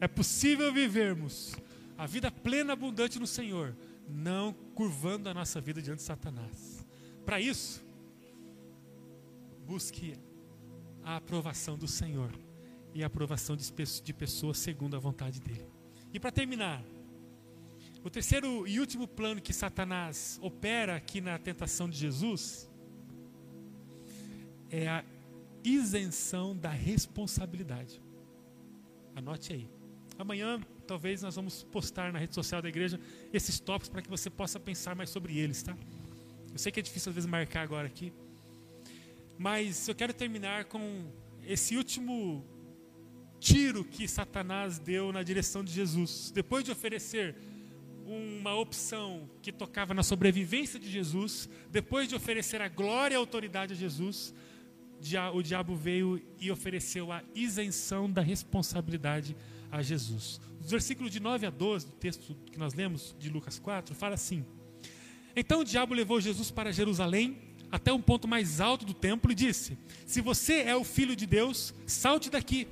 [0.00, 1.54] É possível vivermos
[2.02, 3.76] a vida plena, abundante no Senhor,
[4.08, 6.84] não curvando a nossa vida diante de Satanás.
[7.24, 7.80] Para isso,
[9.64, 10.16] busque
[11.04, 12.32] a aprovação do Senhor
[12.92, 15.64] e a aprovação de pessoas segundo a vontade dele.
[16.12, 16.82] E para terminar,
[18.02, 22.68] o terceiro e último plano que Satanás opera aqui na tentação de Jesus
[24.68, 25.04] é a
[25.62, 28.02] isenção da responsabilidade.
[29.14, 29.70] Anote aí.
[30.18, 30.60] Amanhã,
[30.92, 33.00] talvez, nós vamos postar na rede social da igreja
[33.32, 35.74] esses tópicos para que você possa pensar mais sobre eles, tá?
[36.52, 38.12] Eu sei que é difícil às vezes marcar agora aqui,
[39.38, 41.10] mas eu quero terminar com
[41.44, 42.44] esse último
[43.40, 46.30] tiro que Satanás deu na direção de Jesus.
[46.30, 47.34] Depois de oferecer
[48.04, 53.18] uma opção que tocava na sobrevivência de Jesus, depois de oferecer a glória e a
[53.18, 54.34] autoridade a Jesus,
[55.32, 59.34] o diabo veio e ofereceu a isenção da responsabilidade
[59.72, 60.40] a Jesus.
[60.60, 64.14] Os versículos de 9 a 12 do texto que nós lemos de Lucas 4 fala
[64.14, 64.44] assim:
[65.34, 67.38] Então o diabo levou Jesus para Jerusalém
[67.70, 71.26] até um ponto mais alto do templo e disse: Se você é o filho de
[71.26, 72.68] Deus, salte daqui,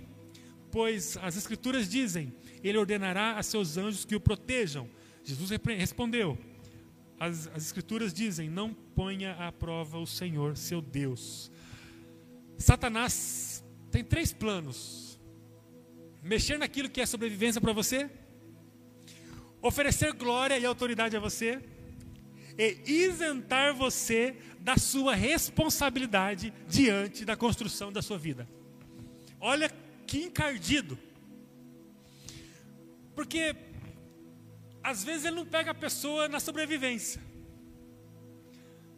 [0.71, 4.89] pois as escrituras dizem: Ele ordenará a seus anjos que o protejam.
[5.25, 6.39] Jesus respondeu:
[7.21, 11.53] as, as escrituras dizem: Não ponha à prova o Senhor, seu Deus.
[12.57, 15.10] Satanás tem três planos
[16.23, 18.11] mexer naquilo que é sobrevivência para você,
[19.63, 21.61] oferecer glória e autoridade a você,
[22.59, 28.49] e isentar você da sua responsabilidade diante da construção da sua vida.
[29.41, 29.71] Olha
[30.07, 30.99] que encardido.
[33.15, 33.57] Porque
[34.83, 37.21] às vezes ele não pega a pessoa na sobrevivência.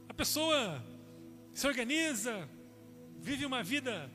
[0.09, 0.85] A pessoa
[1.55, 2.49] se organiza,
[3.21, 4.11] vive uma vida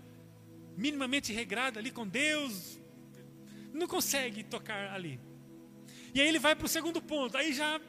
[0.76, 2.80] minimamente regrada ali com Deus,
[3.78, 5.20] não consegue tocar ali.
[6.14, 7.38] E aí ele vai para o segundo ponto.
[7.38, 7.80] Aí já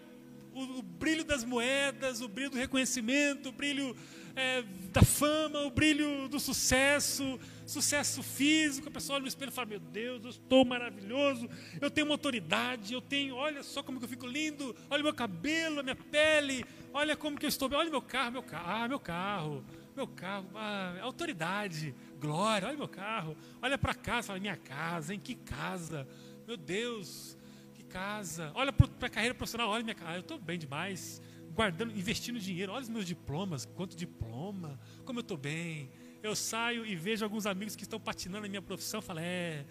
[0.52, 3.96] o, o, brilho das moedas, o brilho do reconhecimento, o brilho
[4.34, 4.62] é,
[4.92, 8.88] da fama, o brilho do sucesso, sucesso físico.
[8.88, 11.48] A pessoa olha no espelho e fala: Meu Deus, eu estou maravilhoso,
[11.80, 15.82] eu tenho uma autoridade, eu tenho, olha só como eu fico lindo, olha meu cabelo,
[15.82, 19.64] minha pele, olha como que eu estou, olha meu carro, meu carro, ah, meu carro,
[19.98, 25.18] meu carro, ah, autoridade glória, olha meu carro, olha para casa, fala, minha casa, em
[25.18, 26.06] que casa?
[26.46, 27.36] Meu Deus,
[27.74, 28.52] que casa.
[28.54, 31.20] Olha para a carreira profissional, olha minha casa, eu estou bem demais,
[31.52, 35.90] guardando, investindo dinheiro, olha os meus diplomas, quanto diploma, como eu estou bem.
[36.22, 39.66] Eu saio e vejo alguns amigos que estão patinando na minha profissão, falo, é.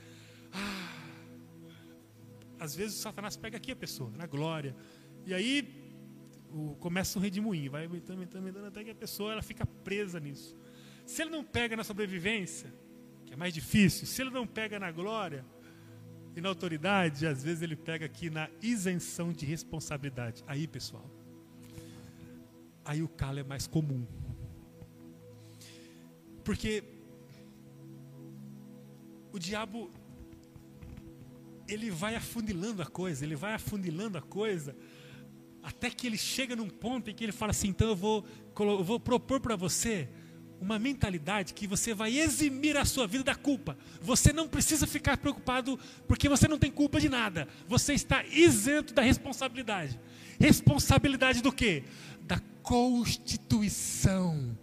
[0.52, 0.94] Ah.
[2.60, 4.76] Às vezes o Satanás pega aqui a pessoa, na glória.
[5.26, 5.87] E aí
[6.52, 10.20] o, começa um redemoinho, vai aumentando, aumentando, aumentando, até que a pessoa ela fica presa
[10.20, 10.56] nisso.
[11.06, 12.74] Se ele não pega na sobrevivência,
[13.26, 15.46] que é mais difícil, se ele não pega na glória
[16.36, 20.44] e na autoridade, às vezes ele pega aqui na isenção de responsabilidade.
[20.48, 21.10] Aí, pessoal,
[22.84, 24.06] aí o calo é mais comum.
[26.44, 26.84] Porque
[29.32, 29.92] o diabo
[31.68, 34.76] ele vai afunilando a coisa, ele vai afunilando a coisa,
[35.68, 38.26] até que ele chega num ponto em que ele fala assim: então eu vou,
[38.58, 40.08] eu vou propor para você
[40.62, 43.78] uma mentalidade que você vai eximir a sua vida da culpa.
[44.02, 47.50] Você não precisa ficar preocupado porque você não tem culpa de nada.
[47.68, 50.00] Você está isento da responsabilidade.
[50.40, 51.84] Responsabilidade do quê?
[52.22, 54.58] Da constituição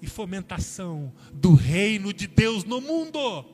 [0.00, 3.44] e fomentação do reino de Deus no mundo.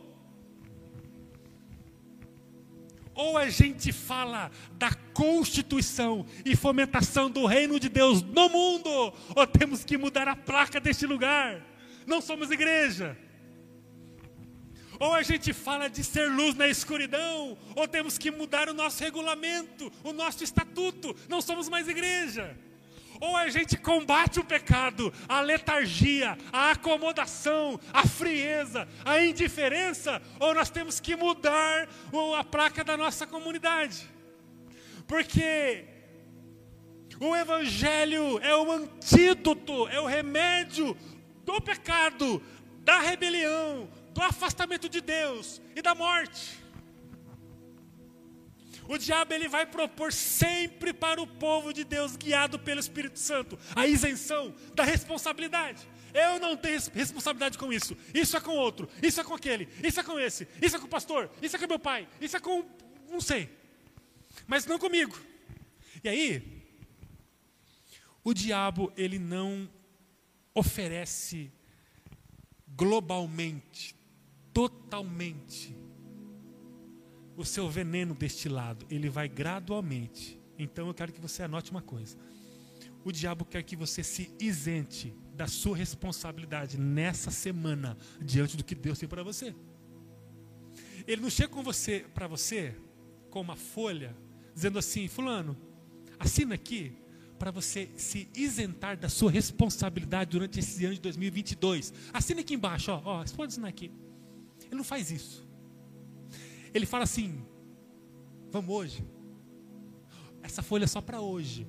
[3.19, 9.45] Ou a gente fala da constituição e fomentação do reino de Deus no mundo, ou
[9.45, 11.61] temos que mudar a placa deste lugar.
[12.07, 13.19] Não somos igreja.
[15.01, 19.03] Ou a gente fala de ser luz na escuridão, ou temos que mudar o nosso
[19.03, 21.17] regulamento, o nosso estatuto.
[21.29, 22.57] Não somos mais igreja.
[23.21, 30.55] Ou a gente combate o pecado, a letargia, a acomodação, a frieza, a indiferença, ou
[30.55, 31.89] nós temos que mudar
[32.39, 34.09] a placa da nossa comunidade.
[35.07, 35.85] Porque
[37.21, 40.97] o Evangelho é o antídoto, é o remédio
[41.45, 42.43] do pecado,
[42.81, 46.59] da rebelião, do afastamento de Deus e da morte.
[48.89, 53.59] O diabo ele vai propor sempre para o povo de Deus, guiado pelo Espírito Santo,
[53.77, 55.87] a isenção da responsabilidade.
[56.15, 57.95] Eu não tenho responsabilidade com isso.
[58.15, 58.89] Isso é com outro.
[59.03, 59.69] Isso é com aquele.
[59.85, 60.49] Isso é com esse.
[60.61, 61.31] Isso é com o pastor.
[61.43, 62.09] Isso é com meu pai.
[62.19, 62.65] Isso é com.
[63.11, 63.51] Não sei.
[64.47, 65.19] Mas não comigo.
[66.03, 66.63] E aí,
[68.25, 69.69] o diabo, ele não
[70.55, 71.53] oferece
[72.69, 73.95] globalmente,
[74.53, 75.75] totalmente,
[77.39, 78.85] o seu veneno destilado.
[78.91, 80.39] Ele vai gradualmente.
[80.59, 82.19] Então eu quero que você anote uma coisa.
[83.05, 88.75] O diabo quer que você se isente da sua responsabilidade nessa semana diante do que
[88.75, 89.55] Deus tem para você.
[91.07, 92.75] Ele não chega com você para você
[93.31, 94.17] com uma folha
[94.53, 95.57] dizendo assim, fulano,
[96.19, 96.93] assina aqui
[97.39, 101.95] para você se isentar da sua responsabilidade durante esse ano de 2022.
[102.13, 103.93] Assina aqui embaixo, ó, ó, pode assinar aqui.
[104.67, 105.48] Ele não faz isso.
[106.73, 107.43] Ele fala assim:
[108.51, 109.05] vamos hoje.
[110.43, 111.67] Essa folha é só para hoje.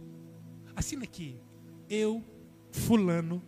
[0.76, 1.40] Assina aqui.
[1.90, 2.24] Eu,
[2.72, 3.42] fulano,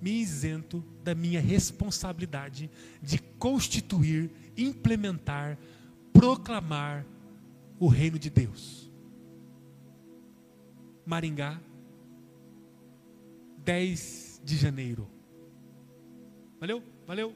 [0.00, 2.70] me isento da minha responsabilidade
[3.02, 5.58] de constituir, implementar,
[6.12, 7.04] proclamar
[7.78, 8.90] o reino de Deus.
[11.04, 11.60] Maringá,
[13.58, 15.08] 10 de janeiro.
[16.58, 16.82] Valeu?
[17.06, 17.34] Valeu?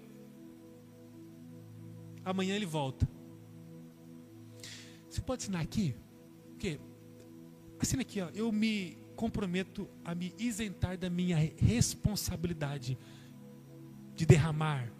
[2.24, 3.13] Amanhã ele volta.
[5.14, 5.94] Você pode assinar aqui?
[6.48, 6.80] Porque
[7.78, 8.30] assina aqui, ó.
[8.34, 12.98] Eu me comprometo a me isentar da minha responsabilidade
[14.16, 14.92] de derramar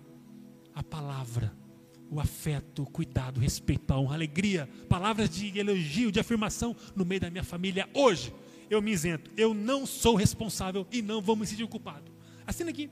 [0.73, 1.53] a palavra,
[2.09, 6.77] o afeto, o cuidado, o respeito, a honra, a alegria, palavras de elogio, de afirmação
[6.95, 8.33] no meio da minha família hoje.
[8.71, 9.33] Eu me isento.
[9.37, 12.13] Eu não sou responsável e não vou me sentir culpado.
[12.47, 12.89] Assina aqui.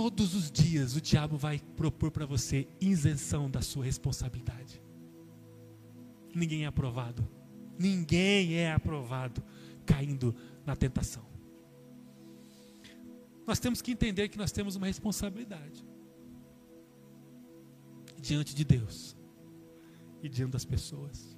[0.00, 4.82] Todos os dias o diabo vai propor para você isenção da sua responsabilidade.
[6.34, 7.28] Ninguém é aprovado.
[7.78, 9.44] Ninguém é aprovado
[9.84, 10.34] caindo
[10.64, 11.22] na tentação.
[13.46, 15.86] Nós temos que entender que nós temos uma responsabilidade
[18.18, 19.14] diante de Deus
[20.22, 21.36] e diante das pessoas.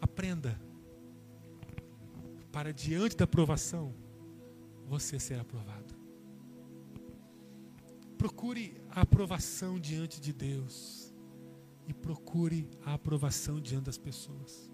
[0.00, 0.58] Aprenda
[2.50, 4.02] para diante da aprovação
[4.86, 5.94] você ser aprovado.
[8.18, 11.12] Procure a aprovação diante de Deus
[11.86, 14.70] e procure a aprovação diante das pessoas.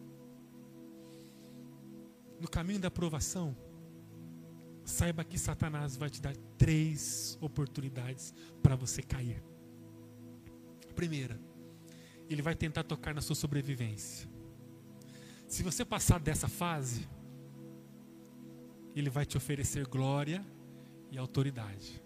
[2.41, 3.57] No caminho da aprovação,
[4.85, 8.33] saiba que Satanás vai te dar três oportunidades
[8.63, 9.43] para você cair.
[10.95, 11.41] Primeira,
[12.29, 14.29] ele vai tentar tocar na sua sobrevivência.
[15.49, 17.09] Se você passar dessa fase,
[18.95, 20.45] ele vai te oferecer glória
[21.11, 22.03] e autoridade.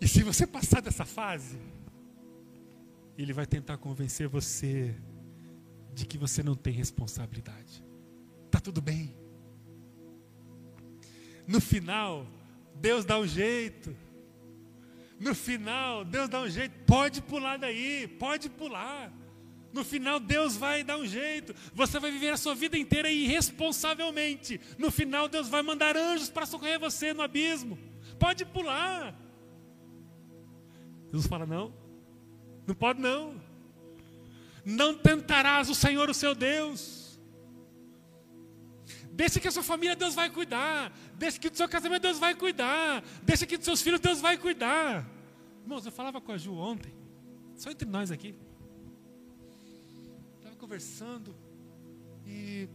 [0.00, 1.58] E se você passar dessa fase,
[3.16, 4.94] ele vai tentar convencer você
[5.92, 7.82] de que você não tem responsabilidade.
[8.50, 9.16] Tá tudo bem.
[11.46, 12.26] No final,
[12.76, 13.96] Deus dá um jeito.
[15.18, 16.78] No final, Deus dá um jeito.
[16.84, 19.12] Pode pular daí, pode pular.
[19.72, 21.54] No final, Deus vai dar um jeito.
[21.74, 24.60] Você vai viver a sua vida inteira irresponsavelmente.
[24.78, 27.78] No final, Deus vai mandar anjos para socorrer você no abismo.
[28.18, 29.14] Pode pular.
[31.06, 31.74] Jesus fala: não,
[32.66, 33.40] não pode não.
[34.64, 37.18] Não tentarás o Senhor, o seu Deus.
[39.12, 40.92] Deixa que a sua família Deus vai cuidar.
[41.14, 43.02] Deixa que do seu casamento Deus vai cuidar.
[43.22, 45.08] Deixa que dos seus filhos Deus vai cuidar.
[45.62, 46.94] Irmãos, eu falava com a Ju ontem,
[47.56, 48.34] só entre nós aqui.
[50.68, 51.34] Conversando
[52.26, 52.68] e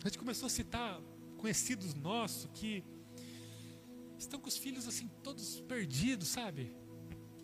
[0.00, 1.00] a gente começou a citar
[1.36, 2.82] conhecidos nossos que
[4.18, 6.74] estão com os filhos assim todos perdidos, sabe?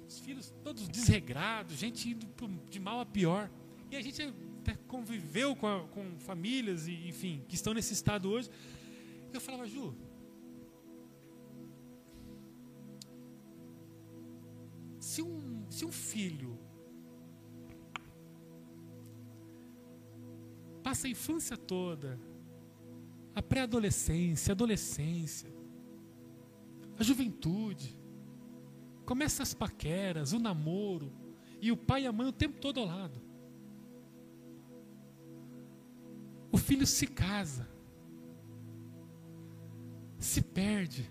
[0.08, 2.26] os filhos todos desregrados, gente indo
[2.68, 3.48] de mal a pior.
[3.88, 4.20] E a gente
[4.60, 8.50] até conviveu com, a, com famílias, e, enfim, que estão nesse estado hoje.
[9.32, 9.94] Eu falava, Ju,
[14.98, 16.58] se um, se um filho
[21.06, 22.18] a infância toda,
[23.34, 25.50] a pré-adolescência, adolescência,
[26.98, 27.98] a juventude,
[29.08, 31.10] Começa as paqueras, o namoro,
[31.62, 33.18] e o pai e a mãe o tempo todo ao lado.
[36.52, 37.66] O filho se casa,
[40.18, 41.10] se perde,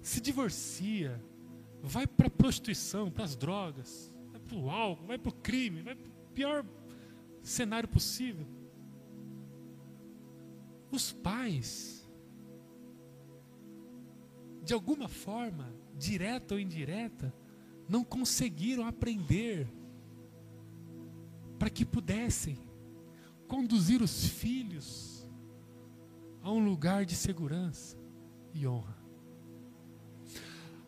[0.00, 1.22] se divorcia,
[1.82, 5.82] vai para a prostituição, para as drogas, vai para o álcool, vai para o crime,
[5.82, 6.64] vai para o pior
[7.42, 8.46] cenário possível.
[10.90, 12.08] Os pais,
[14.62, 17.34] de alguma forma, direta ou indireta,
[17.88, 19.68] não conseguiram aprender
[21.58, 22.58] para que pudessem
[23.46, 25.28] conduzir os filhos
[26.42, 27.96] a um lugar de segurança
[28.54, 28.96] e honra.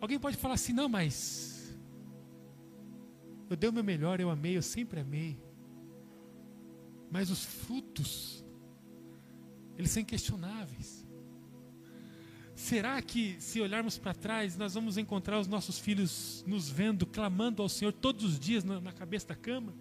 [0.01, 1.77] Alguém pode falar assim: não, mas
[3.51, 5.39] eu dei o meu melhor, eu amei, eu sempre amei.
[7.13, 8.43] Mas os frutos,
[9.77, 11.07] eles são inquestionáveis.
[12.55, 17.61] Será que, se olharmos para trás, nós vamos encontrar os nossos filhos nos vendo, clamando
[17.61, 19.75] ao Senhor todos os dias na, na cabeça da cama?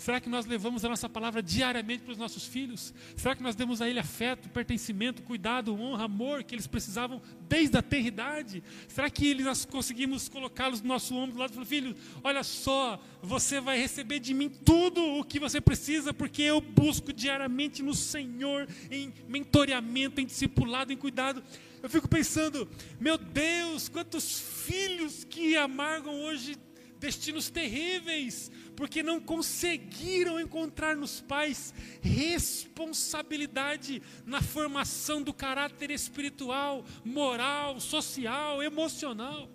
[0.00, 2.94] Será que nós levamos a nossa palavra diariamente para os nossos filhos?
[3.14, 7.76] Será que nós demos a ele afeto, pertencimento, cuidado, honra, amor que eles precisavam desde
[7.76, 8.62] a tenridade?
[8.88, 11.94] Será que nós conseguimos colocá-los no nosso ombro do lado e falar, filho,
[12.24, 17.12] olha só, você vai receber de mim tudo o que você precisa, porque eu busco
[17.12, 21.44] diariamente no Senhor, em mentoreamento, em discipulado, em cuidado.
[21.82, 22.66] Eu fico pensando,
[22.98, 26.56] meu Deus, quantos filhos que amargam hoje
[27.00, 37.80] destinos terríveis, porque não conseguiram encontrar nos pais responsabilidade na formação do caráter espiritual, moral,
[37.80, 39.48] social, emocional.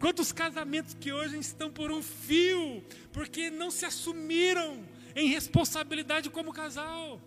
[0.00, 2.82] Quantos casamentos que hoje estão por um fio,
[3.12, 4.84] porque não se assumiram
[5.14, 7.20] em responsabilidade como casal.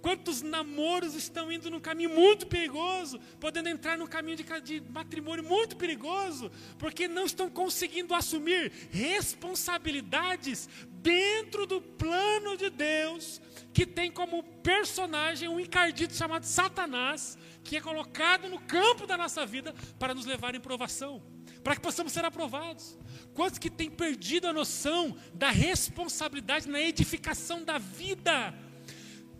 [0.00, 5.44] Quantos namoros estão indo num caminho muito perigoso, podendo entrar num caminho de, de, matrimônio
[5.44, 13.40] muito perigoso, porque não estão conseguindo assumir responsabilidades dentro do plano de Deus,
[13.72, 19.44] que tem como personagem um encardito chamado Satanás, que é colocado no campo da nossa
[19.44, 21.22] vida para nos levar em provação,
[21.62, 22.96] para que possamos ser aprovados.
[23.34, 28.54] Quantos que têm perdido a noção da responsabilidade na edificação da vida?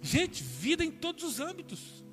[0.00, 2.04] Gente, vida em todos os âmbitos.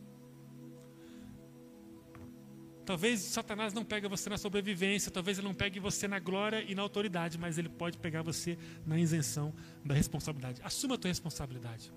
[2.85, 6.75] Talvez Satanás não pegue você na sobrevivência, talvez ele não pegue você na glória e
[6.75, 10.61] na autoridade, mas ele pode pegar você na isenção da responsabilidade.
[10.63, 11.91] Assuma a tua responsabilidade.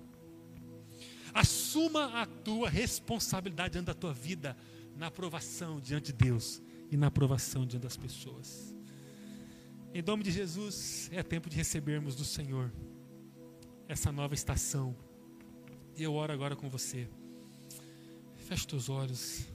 [1.31, 4.57] Assuma a tua responsabilidade diante da tua vida,
[4.95, 8.75] na aprovação diante de Deus e na aprovação diante das pessoas.
[9.93, 12.71] Em nome de Jesus, é tempo de recebermos do Senhor
[13.87, 14.95] essa nova estação
[16.03, 17.07] eu oro agora com você.
[18.35, 19.45] Feche teus olhos.